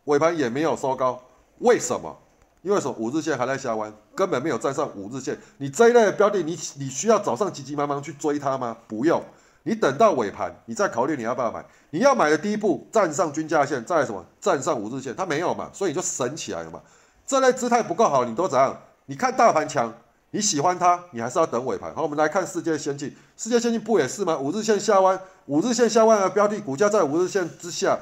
[0.04, 1.20] 尾盘也没有收高？
[1.58, 2.16] 为什么？
[2.62, 2.94] 因为什么？
[2.98, 5.36] 五日线还在下弯，根本没有站上五日线。
[5.58, 8.76] 你这一类的标的，你你需要早上急急忙忙去追它吗？
[8.86, 9.22] 不用，
[9.64, 11.64] 你等到尾盘，你再考虑你要不要买。
[11.90, 14.24] 你要买的第一步，站上均价线，再什么？
[14.40, 16.80] 站上五日线，它没有嘛，所以你就省起来了嘛。
[17.26, 18.80] 这类姿态不够好，你都怎样？
[19.06, 19.92] 你看大盘强，
[20.30, 21.94] 你喜欢它，你还是要等尾盘。
[21.94, 24.36] 好，我们来看世界先进，世界先进不也是吗？
[24.36, 25.18] 五日线下弯。
[25.46, 27.98] 五日线下弯的标的，股价在五日线之下，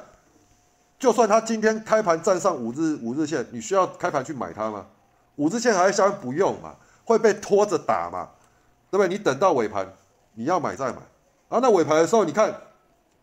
[0.99, 4.85] 就算它今天开盘站上五日五日线，你需要开盘去买它吗？
[5.37, 8.27] 五日线还在下弯，不用嘛，会被拖着打嘛，
[8.91, 9.07] 对不对？
[9.07, 9.87] 你等到尾盘，
[10.33, 10.97] 你要买再买。
[11.47, 12.53] 啊，那尾盘的时候，你看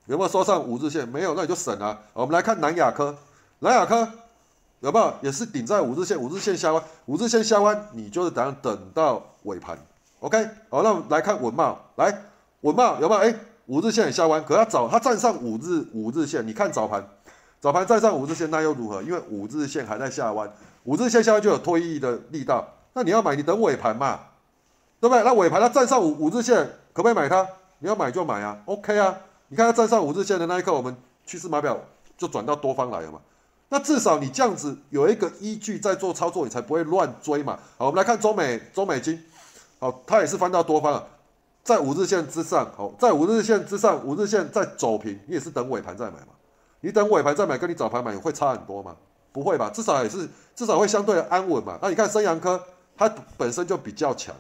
[0.07, 1.07] 有没有收上五日线？
[1.07, 2.01] 没有，那你就省了。
[2.15, 3.15] 我们来看南亚科，
[3.59, 4.09] 南亚科
[4.85, 6.21] 有没有也是顶在五日线？
[6.21, 9.79] 五日线下弯，五日线下弯，你就是等等到尾盘。
[10.21, 12.15] OK，好，那我们来看文茂，来
[12.61, 13.21] 文茂有没有？
[13.21, 13.35] 哎。
[13.67, 17.03] 五日线下弯，可它早它站上五日五日线，你看早盘，
[17.63, 19.03] 早盘站上五日线那又如何？
[19.03, 22.69] 因为五日线还在下弯，五日线下弯就有推移的力道。
[22.93, 24.21] 那你要买，你等尾盘嘛，
[25.01, 25.25] 对不对？
[25.25, 27.49] 那尾盘它站上五五日线，可不可以买它？
[27.79, 29.17] 你要买就买啊，OK 啊。
[29.49, 30.95] 你看它站上五日线的那一刻，我们
[31.25, 31.81] 趋势码表
[32.19, 33.19] 就转到多方来了嘛。
[33.69, 37.59] 那至少你这样子有一个依据在做操作，你才不会乱追嘛。
[37.77, 39.21] 好，我们来看中美中美金，
[39.79, 41.07] 好，它也是翻到多方了。
[41.65, 46.29] 在五日线之上，好，在五日线之上，五日线在走平，你也是等尾盘再买嘛？
[46.81, 48.95] 你等尾盘再买，跟你早盘买会差很多吗？
[49.33, 51.79] 不会吧，至少也是至少会相对安稳嘛。
[51.81, 52.63] 那你看升阳科，
[52.97, 54.33] 它本身就比较强，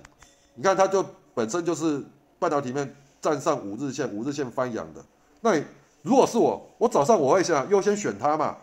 [0.54, 2.00] 你看它就本身就是
[2.38, 5.02] 半导体面站上五日线，五日线翻阳的。
[5.40, 5.64] 那你
[6.02, 8.56] 如果是我，我早上我会想优先选它嘛？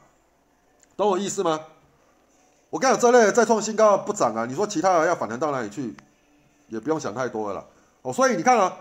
[0.98, 1.60] 懂我意思吗？
[2.70, 5.94] 我跟你讲，这类再创新高不涨啊，你说其他的要反弹到哪里去，
[6.68, 7.66] 也不用想太多了啦。
[8.02, 8.74] 哦，所以你看啊，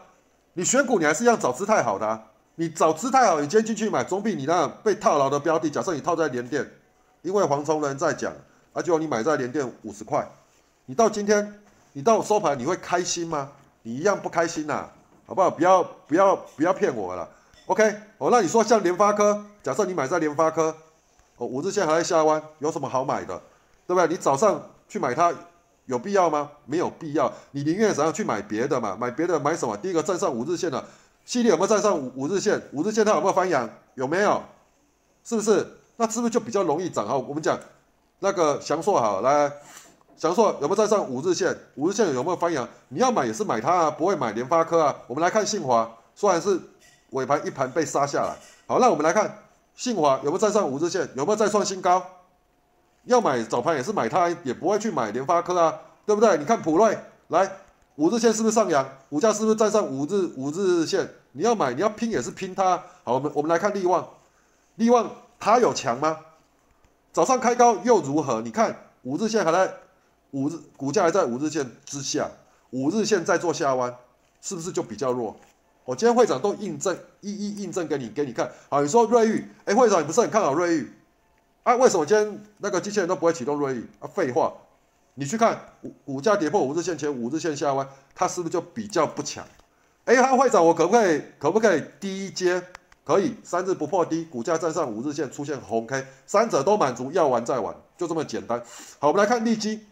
[0.53, 2.23] 你选股你还是要找姿态好的，
[2.55, 6.69] 你找姿态好，你今天进去买，总比你那被套牢的标的，假设你套在连电，
[7.23, 8.33] 因为黄崇仁在讲，
[8.73, 10.29] 而且你买在连电五十块，
[10.87, 11.61] 你到今天，
[11.93, 13.51] 你到收盘你会开心吗？
[13.83, 14.89] 你一样不开心呐，
[15.27, 15.51] 好不好？
[15.51, 17.29] 不要不要不要骗我了
[17.67, 17.97] ，OK？
[18.19, 20.77] 哦，那你说像联发科，假设你买在联发科，
[21.47, 23.41] 五日线还在下弯，有什么好买的，
[23.87, 24.09] 对不对？
[24.09, 25.33] 你早上去买它。
[25.87, 26.49] 有必要吗？
[26.67, 28.97] 没有必要，你宁愿怎样去买别的嘛？
[29.01, 29.77] 买别的买什么？
[29.77, 30.85] 第一个站上五日线的
[31.25, 32.63] 系列有没有站上五五日线？
[32.73, 33.69] 五日线它有没有翻阳？
[33.95, 34.41] 有没有？
[35.25, 35.67] 是不是？
[35.97, 37.09] 那是不是就比较容易涨？
[37.09, 37.59] 好，我们讲
[38.21, 39.51] 那个祥硕好来，
[40.17, 41.59] 祥硕有没有站上五日线？
[41.75, 42.69] 五日线有没有翻阳？
[42.91, 44.95] 你要买也是买它啊，不会买联发科啊。
[45.09, 46.61] 我们来看信华，虽然是
[47.11, 48.37] 尾盘一盘被杀下来，
[48.69, 49.43] 好，那我们来看
[49.75, 51.09] 信华有没有站上五日线？
[51.17, 52.05] 有没有再创新高？
[53.05, 56.37] 要买早盘也是买它，也不会去买联发科啊，对不对？
[56.37, 57.51] 你看普瑞来
[57.97, 58.87] 五日线是不是上扬？
[59.09, 61.09] 股价是不是站上五日五日线？
[61.33, 62.83] 你要买你要拼也是拼它。
[63.05, 64.07] 好，我们我们来看利旺，
[64.75, 66.19] 利旺它有强吗？
[67.13, 68.41] 早上开高又如何？
[68.43, 69.75] 你看五日线还在
[70.33, 72.31] 五日，股价还在五日线之下，
[72.71, 73.97] 五日线在做下弯，
[74.43, 75.37] 是不是就比较弱？
[75.91, 78.49] 我今天会长都印证一一印证给你给你看。
[78.69, 80.87] 好，你说瑞昱，哎，会长你不是很看好瑞昱？
[81.65, 83.89] 啊，为什么今天那个机器人都不会启动瑞昱？
[83.99, 84.53] 啊，废话，
[85.15, 89.45] 你去看股股价跌破五日线前五日线下弯，它是不是就比较不强？
[90.05, 92.63] 哎，韩会长，我可不可以可不可以低阶？
[93.03, 98.63] 可以，三日不破低，股价站上五日线出现红 K，三者都满足，要玩再玩，就这么简单。
[99.01, 99.85] 好，我们来看利基，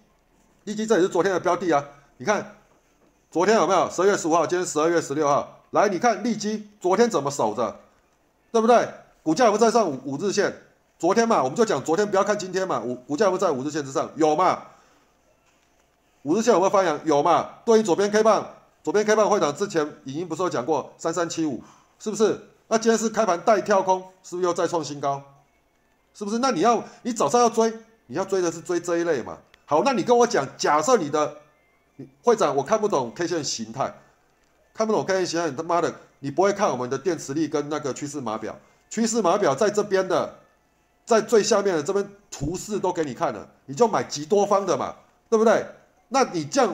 [0.62, 1.84] 利基这也是昨天的标的啊，
[2.18, 2.54] 你看。
[3.30, 3.90] 昨天有没有？
[3.90, 7.80] 十二月十五号，今天十二月十六号，来，你看利基昨天怎么守着，
[8.50, 8.88] 对不对？
[9.22, 10.62] 股价不在上五五日线，
[10.98, 14.62] 昨天嘛，我们就讲昨天，不要看今天嘛，五股价不在五日线之上，有嘛？
[16.22, 16.98] 五日线有没有发扬？
[17.04, 17.50] 有嘛？
[17.64, 21.62] 对应左边 K 棒，左边 K 棒会长之前已经不是有讲过三三七五，
[21.98, 22.40] 是不是？
[22.68, 25.22] 那今天是开盘带跳空，是不是又再创新高？
[26.14, 26.38] 是不是？
[26.38, 27.72] 那你要你早上要追，
[28.06, 29.38] 你要追的是追这一类嘛？
[29.66, 31.36] 好，那你跟我讲，假设你的。
[32.22, 33.92] 会长，我看不懂 K 线形态，
[34.78, 38.56] 看不懂 K 线形态，你他妈的，你不会看我们的电磁力跟那个趋势码表？
[38.88, 40.38] 趋势码表在这边的，
[41.04, 44.94] 在最下面的这边图示都给你看了，你就买极多方的嘛，
[45.28, 45.66] 对不对？
[46.10, 46.72] 那你这样，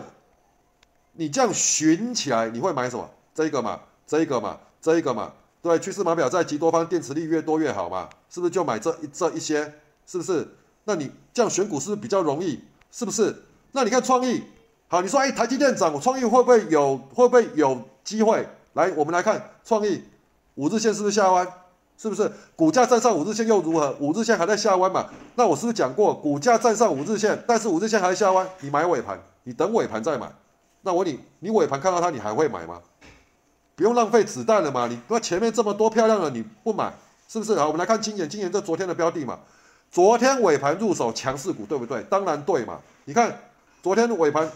[1.12, 3.08] 你这样寻起来，你会买什么？
[3.34, 9.72] 这个嘛，这个嘛，这个嘛，对，趋势码表在极多方，电磁力越多越好嘛，是不是就买这一这一些？
[10.06, 10.46] 是不是？
[10.84, 12.60] 那你这样选股是不是比较容易？
[12.90, 13.34] 是不是？
[13.72, 14.42] 那你看创意。
[14.94, 18.46] 好，你说哎，台积电涨，我创意会不会有会不会有机会？
[18.74, 20.04] 来，我们来看创意
[20.54, 21.44] 五日线是不是下弯？
[21.98, 23.96] 是不是股价站上五日线又如何？
[23.98, 25.06] 五日线还在下弯嘛？
[25.34, 30.30] 那我是不是讲过，股价站上五日线，但是五日线还在下弯，你买尾盘，你等尾盘再买。
[30.82, 32.80] 那我你你尾盘看到它，你还会买吗？
[33.74, 34.86] 不用浪费子弹了嘛？
[34.86, 36.92] 你那前面这么多漂亮的你不买，
[37.26, 37.56] 是不是？
[37.56, 39.40] 好，我们来看今年，今年这昨天的标的嘛，
[39.90, 42.00] 昨天尾盘入手强势股，对不对？
[42.04, 42.78] 当然对嘛。
[43.06, 43.36] 你看
[43.82, 44.48] 昨天尾盘。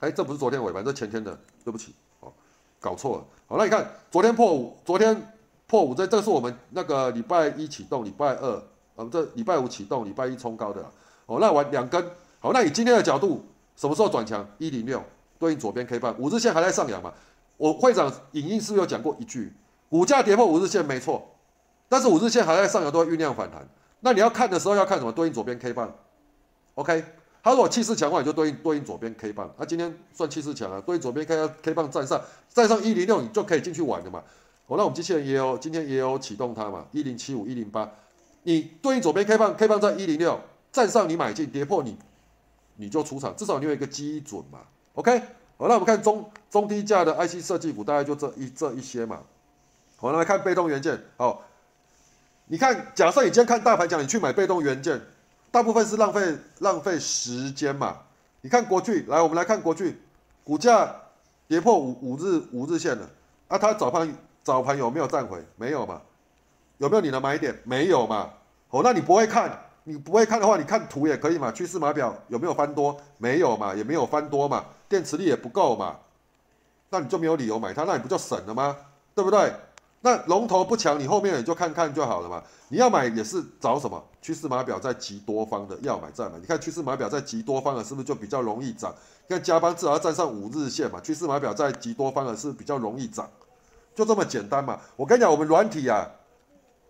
[0.00, 2.32] 哎，这不是昨天尾盘，这前天的，对不起，哦，
[2.78, 3.24] 搞错了。
[3.46, 5.34] 好，那你看，昨天破五，昨天
[5.66, 8.62] 破五，这这是我们那个礼拜一启动，礼拜二，
[8.94, 10.84] 我们这礼拜五启动，礼拜一冲高的。
[11.26, 12.04] 哦，那完两根，
[12.40, 14.46] 好，那以今天的角度，什么时候转强？
[14.58, 15.02] 一零六
[15.38, 17.12] 对应左边 K 棒，五日线还在上扬嘛？
[17.56, 19.52] 我会长影音是不是有讲过一句，
[19.88, 21.26] 股价跌破五日线没错，
[21.88, 23.66] 但是五日线还在上扬，都会酝酿反弹。
[24.00, 25.10] 那你要看的时候要看什么？
[25.10, 25.90] 对应左边 K 棒
[26.74, 27.02] ，OK。
[27.46, 29.48] 他如果气势强的话，你就对应对应左边 K 棒。
[29.56, 32.20] 那今天算气势强啊，对应左边 K K 棒站上，
[32.52, 34.20] 站上一零六，你就可以进去玩的嘛。
[34.66, 37.88] 哦，那我们机器人也有，今天也有启动它嘛，一零七五、一零八。
[38.42, 40.40] 你对应左边 K 棒，K 棒在一零六，
[40.72, 41.96] 站上你买进，跌破你
[42.78, 44.62] 你就出场，至少你有一个基准嘛。
[44.94, 45.16] OK，
[45.56, 49.20] 好，那我们看中中低价的 IC 设计股，大概就这一这一些嘛。
[49.98, 51.00] 好，那来看被动元件。
[51.16, 51.44] 好，
[52.46, 55.00] 你看，假设你今天看大盘讲，你去买被动元件。
[55.50, 57.98] 大部分是浪费浪费时间嘛？
[58.40, 59.98] 你看国巨，来，我们来看国巨，
[60.44, 60.94] 股价
[61.48, 63.08] 跌破五五日五日线了，
[63.48, 65.42] 啊，它早盘早盘有没有站回？
[65.56, 66.00] 没有嘛？
[66.78, 67.58] 有没有你的买点？
[67.64, 68.30] 没有嘛？
[68.70, 71.50] 哦，那你不会看，你不会看的话，你看图也可以嘛？
[71.50, 73.00] 趋势码表有没有翻多？
[73.18, 73.74] 没有嘛？
[73.74, 74.64] 也没有翻多嘛？
[74.88, 75.96] 电池力也不够嘛？
[76.90, 78.76] 那你就没有理由买它，那你不就省了吗？
[79.14, 79.52] 对不对？
[80.06, 82.40] 那龙头不强，你后面你就看看就好了嘛。
[82.68, 86.38] 你要买也是找什么趋势码表在极多方的，要买再买。
[86.38, 88.94] 你看趋势码表在极多方的，是不是就比较容易涨？
[89.28, 91.00] 看加班至少要站上五日线嘛。
[91.00, 93.28] 趋势码表在极多方的，是比较容易涨，
[93.96, 94.78] 就这么简单嘛。
[94.94, 96.08] 我跟你讲，我们软体啊，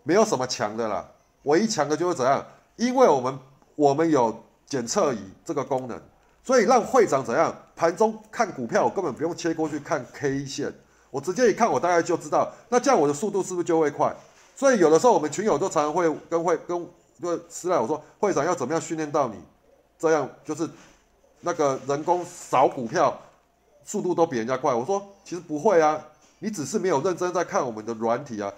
[0.03, 1.09] 没有什么强的啦，
[1.45, 2.45] 唯一强的就是怎样？
[2.77, 3.39] 因为我们
[3.77, 5.99] 我们有检测仪这个功能，
[6.45, 10.71] 所以让会长怎样盘中看股票，我根本不用切过去看 K 线。
[11.17, 14.15] 我直接一看，我大概就知道，那这样我的速度是不是就会快？
[14.55, 16.87] 所以有的时候我们群友都常常会跟会跟
[17.19, 19.37] 就私来我说，会长要怎么样训练到你，
[19.99, 20.69] 这样就是
[21.41, 23.19] 那个人工扫股票
[23.83, 24.75] 速度都比人家快。
[24.75, 25.99] 我说其实不会啊，
[26.41, 28.53] 你只是没有认真在看我们的软体啊，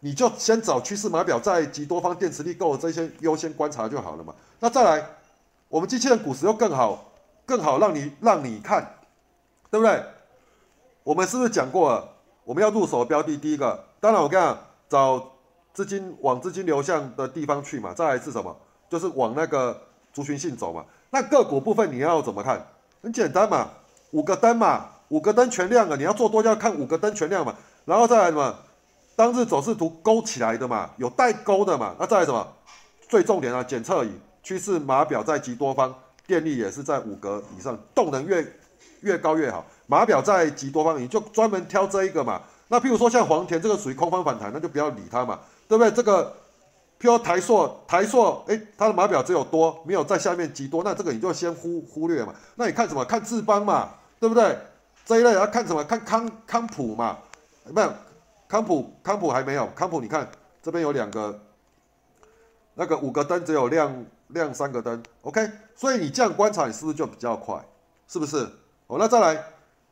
[0.00, 4.34] 你就先找趋势码表在极多方电磁力够这些优先观察就好了嘛。
[4.60, 5.06] 那再来，
[5.70, 7.10] 我们机器人股时又更好，
[7.46, 8.96] 更好让你让你看，
[9.70, 10.04] 对不对？
[11.04, 12.08] 我们是不是讲过了？
[12.44, 14.58] 我们要入手的标的，第一个，当然我跟你讲，
[14.88, 15.32] 找
[15.72, 17.92] 资金往资金流向的地方去嘛。
[17.94, 18.56] 再来是什么？
[18.88, 19.80] 就是往那个
[20.12, 20.84] 族群性走嘛。
[21.10, 22.66] 那个股部分你要怎么看？
[23.02, 23.70] 很简单嘛，
[24.12, 27.54] 五个灯嘛，五个灯全亮了，你要做多就要看五个灯全亮嘛。
[27.84, 28.54] 然后再来什么？
[29.14, 31.94] 当日走势图勾起来的嘛，有带勾的嘛。
[31.98, 32.46] 那再来什么？
[33.08, 34.10] 最重点啊，检测仪
[34.42, 35.94] 趋势码表在极多方，
[36.26, 38.42] 电力也是在五格以上，动能越
[39.02, 39.64] 越高越好。
[39.86, 42.40] 码表在极多方，你就专门挑这一个嘛。
[42.68, 45.38] 那譬如说像黄田这个属于空方反弹，那就不要理它嘛，
[45.68, 45.90] 对不对？
[45.92, 46.34] 这个
[46.98, 52.34] 譬如台硕，台硕，哎，它的码表只有多，没有在下面极多，那这个你就先忽忽略嘛。
[52.54, 53.04] 那你看什么？
[53.04, 54.56] 看智邦嘛，对不对？
[55.04, 55.84] 这一类要看什么？
[55.84, 57.18] 看康康普嘛，
[57.66, 57.92] 没有，
[58.48, 60.26] 康普康普还没有，康普你看
[60.62, 61.38] 这边有两个，
[62.74, 67.62] 那个五个灯只有亮亮三个灯，OK，所以你这样观察，你是不是就比较快？
[68.08, 68.48] 是不是？
[68.92, 69.42] 哦，那再来，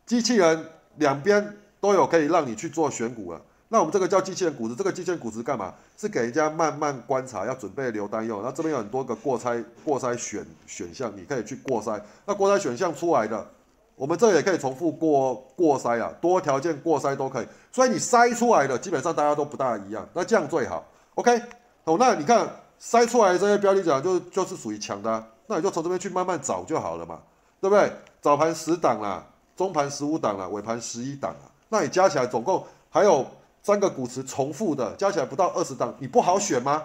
[0.04, 0.62] 机器人
[0.96, 3.40] 两边都有可以让你去做选股了。
[3.68, 5.72] 那我们这个叫机器人股值，这个机器人股值干嘛？
[5.96, 8.42] 是给人家慢慢观察，要准备留单用。
[8.42, 11.98] 那这边有很多个过筛过筛选选项，你可以去过筛。
[12.26, 13.46] 那过筛选项出来的，
[13.94, 17.46] 我们这也可以重复过过筛啊，多条件过筛都可以。
[17.72, 20.84] 所以你筛出来的基本上大家都不大一样，那这样最好。
[21.14, 21.40] OK，
[21.84, 22.46] 哦，那你看
[22.78, 27.20] 筛出来这些标的讲就就是属于强的，那你就从这边去慢慢找就好了嘛，
[27.60, 27.92] 对不对？
[28.20, 29.24] 早盘十档啦，
[29.56, 33.26] 中盘十五档啦，尾盘十一档啦，那你加起来总共还有。
[33.62, 36.82] 三个股池重复的加起来不到二十档，你不好选吗？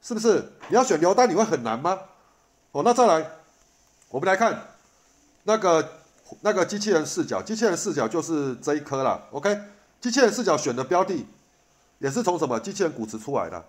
[0.00, 0.52] 是不是？
[0.68, 1.98] 你要选留单，你会很难吗？
[2.72, 3.30] 哦，那再来，
[4.08, 4.68] 我们来看
[5.42, 5.86] 那个
[6.40, 9.20] 那个机器人视角，机器人视角就是这一颗啦。
[9.32, 9.60] OK，
[10.00, 11.26] 机器人视角选的标的
[11.98, 13.62] 也是从什么机器人股池出来的？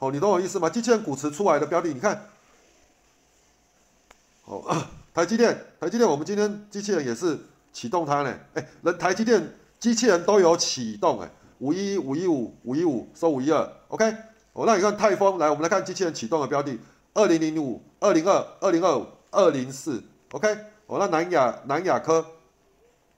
[0.00, 0.68] 哦，你懂我意思吗？
[0.68, 2.26] 机器人股池出来的标的，你看，
[4.46, 4.86] 哦，
[5.20, 7.38] 台积电，台积电，我们今天机器人也是
[7.74, 8.34] 启动它呢。
[8.54, 11.30] 哎，人台积电机器人都有启动，哎。
[11.58, 14.16] 五一五一五五一五收五一二，OK。
[14.54, 16.78] 我让你看泰丰，来，我们来看机器人启动的标的，
[17.12, 20.02] 二零零五、二零二、二零二五、二零四
[20.32, 20.56] ，OK。
[20.86, 22.24] 我，那南亚南亚科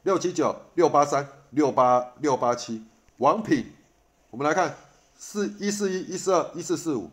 [0.02, 2.84] 六七九六八三六八六八七，
[3.18, 3.66] 王品，
[4.30, 4.74] 我们来看
[5.14, 7.08] 四一四一一四二一四四五，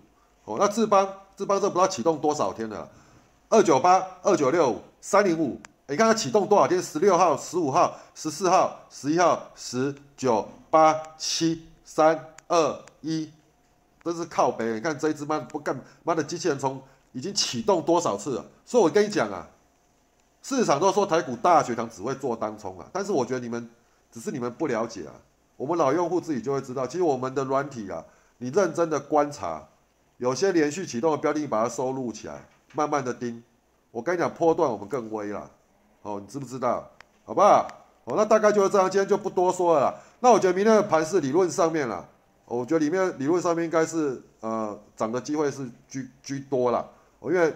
[0.46, 2.90] 哦，那智邦智邦这不知道启动多少天了，
[3.50, 5.60] 二九八二九六三零五。
[5.88, 6.80] 你看它启动多少天？
[6.80, 13.32] 十六号、十五号、十四号、十一号、十九、八、七、三、二、一，
[14.04, 14.74] 都是靠北。
[14.76, 16.80] 你看这一只妈不干妈的机器人，从
[17.12, 18.46] 已经启动多少次了？
[18.64, 19.48] 所以我跟你讲啊，
[20.44, 23.68] 市场都说台股大学堂只会做当冲啊，但是我觉得你们
[24.12, 25.14] 只是你们不了解啊。
[25.58, 28.06] 我们老用户自己就会知道，其实我们的软体啊，
[28.38, 29.68] 你认真的观察，
[30.18, 33.44] 有些连续启动的标的，你把它收录起来，慢慢的盯。
[33.92, 35.50] 我跟你讲，波段我们更危了。
[36.02, 36.90] 哦，你知不知道？
[37.26, 37.68] 好不好？
[38.06, 40.02] 哦，那大概就是这样，今天就不多说了。
[40.20, 42.08] 那我觉得明天的盘是理论上面了，
[42.46, 46.90] 我觉得里面理论上面应该是呃涨的机会是居居多了。
[47.20, 47.54] 哦，因为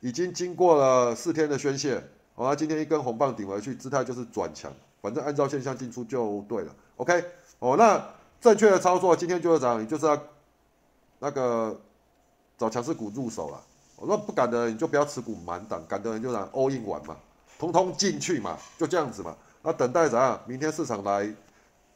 [0.00, 1.96] 已经经过了四天的宣泄，
[2.34, 6.74] 哦，那今天一根红棒顶回去，姿态就是转强，反正按照现象进出就对了。
[6.96, 7.24] OK，
[7.60, 8.02] 哦，那
[8.40, 10.18] 正确的操作今天就是这样，你就是要
[11.18, 11.80] 那个
[12.58, 13.60] 找强势股入手了。
[13.96, 17.16] 我说不敢的人你就不要持股满档，敢的人就拿 all in 玩嘛。
[17.58, 19.34] 通通进去嘛，就这样子嘛。
[19.62, 20.38] 那等待怎样？
[20.46, 21.26] 明天市场来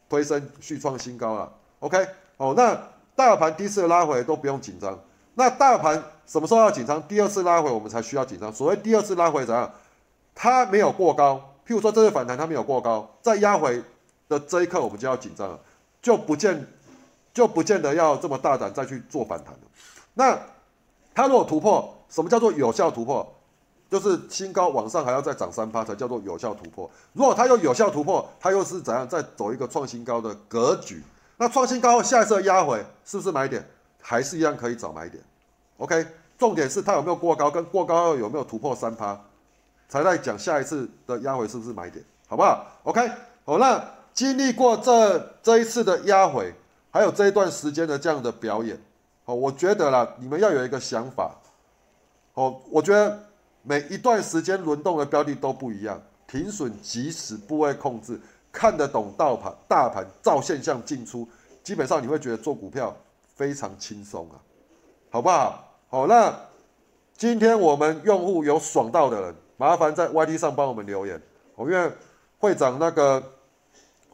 [0.09, 1.53] 推升续创新高了。
[1.81, 2.81] OK，哦，那
[3.15, 4.99] 大盘第一次拉回都不用紧张。
[5.35, 7.03] 那大盘什么时候要紧张？
[7.09, 8.53] 第二次拉回我们才需要紧张。
[8.53, 9.71] 所谓第二次拉回怎样？
[10.35, 11.35] 它没有过高，
[11.67, 13.83] 譬如说这次反弹它没有过高，在压回
[14.29, 15.59] 的这一刻我们就要紧张了，
[16.01, 16.67] 就不见
[17.35, 19.61] 就不见得要这么大胆再去做反弹了。
[20.15, 20.39] 那
[21.19, 23.27] 它如果突破，什么叫做有效突破？
[23.91, 26.89] 就是新高往上还要再涨三趴才叫做有效突破。
[27.12, 31.03] 如果它又有效突破，它又是怎样再走一个创新高的格局？
[31.37, 33.69] 那创新高后下一次压回是不是买点？
[34.01, 35.21] 还是一样可以找买点
[35.79, 36.07] ？OK，
[36.39, 39.21] 重点是它有没有过高，跟过高有没有突破三趴，
[39.89, 43.11] 才在讲下一次的压回是不是买点，好不好？OK，
[43.45, 46.55] 好，那经历过这这一次的压回，
[46.93, 48.81] 还有这一段时间的这样的表演，
[49.29, 51.37] 哦，我觉得啦，你们要有一个想法，
[52.33, 53.29] 哦，我觉得。
[53.61, 58.18] 每一段时间轮动的标的都不一样，停损及时部位控制，
[58.51, 61.29] 看得懂大盘大盘照现象进出，
[61.62, 62.97] 基本上你会觉得做股票
[63.35, 64.41] 非常轻松啊，
[65.11, 65.76] 好不好？
[65.91, 66.35] 好，那
[67.14, 71.20] 今天我们用户有爽到的人，麻烦在 YT 上帮我们留言。
[71.57, 71.93] 哦，因为
[72.39, 73.22] 会长那个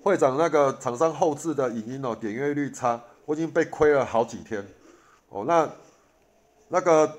[0.03, 4.67] 会长那个厂商后置的影音哦，点阅率差，我已经被亏了好几天。
[5.35, 5.69] 哦，那
[6.69, 7.13] 那个。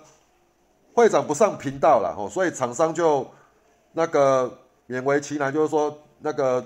[0.97, 3.27] 会长不上频道了哦，所以厂商就
[3.91, 4.49] 那个
[4.87, 6.65] 勉为其难，就是说那个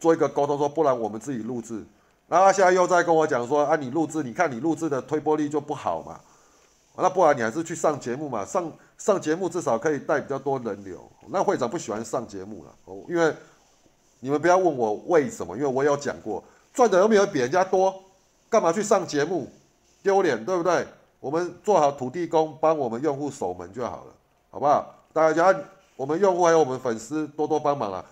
[0.00, 1.84] 做一个沟通，说不然我们自己录制。
[2.26, 6.18] 然后他现在又在跟我讲说啊，你录制，你看你录制的推播率就不好嘛，
[6.96, 11.08] 那不然你还是去上节目嘛，上上节目至少可以带比较多人流。
[11.28, 13.32] 那会长不喜欢上节目了哦，因为
[14.18, 16.42] 你们不要问我为什么，因为我有讲过，
[16.74, 18.02] 赚的又没有比人家多，
[18.48, 19.48] 干嘛去上节目，
[20.02, 20.86] 丢脸对不对？
[21.20, 24.14] 我们做好土地公，帮我们用户守门就好了，
[24.50, 24.94] 好不好？
[25.12, 25.54] 大家，
[25.96, 28.04] 我们用户还有我们粉丝多多帮忙啊！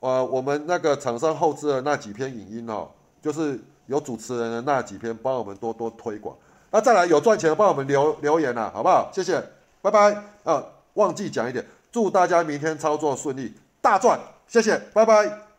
[0.00, 2.88] 呃，我们那个厂商后置的那几篇影音哦，
[3.20, 6.36] 就是有主持人的那几篇，帮我们多多推广。
[6.72, 9.08] 那再来有赚钱的，帮我们留留言啊，好不好？
[9.12, 9.40] 谢谢，
[9.80, 10.20] 拜拜。
[10.42, 10.64] 啊，
[10.94, 14.18] 忘记讲一点，祝大家明天操作顺利，大赚！
[14.48, 15.51] 谢谢，拜拜。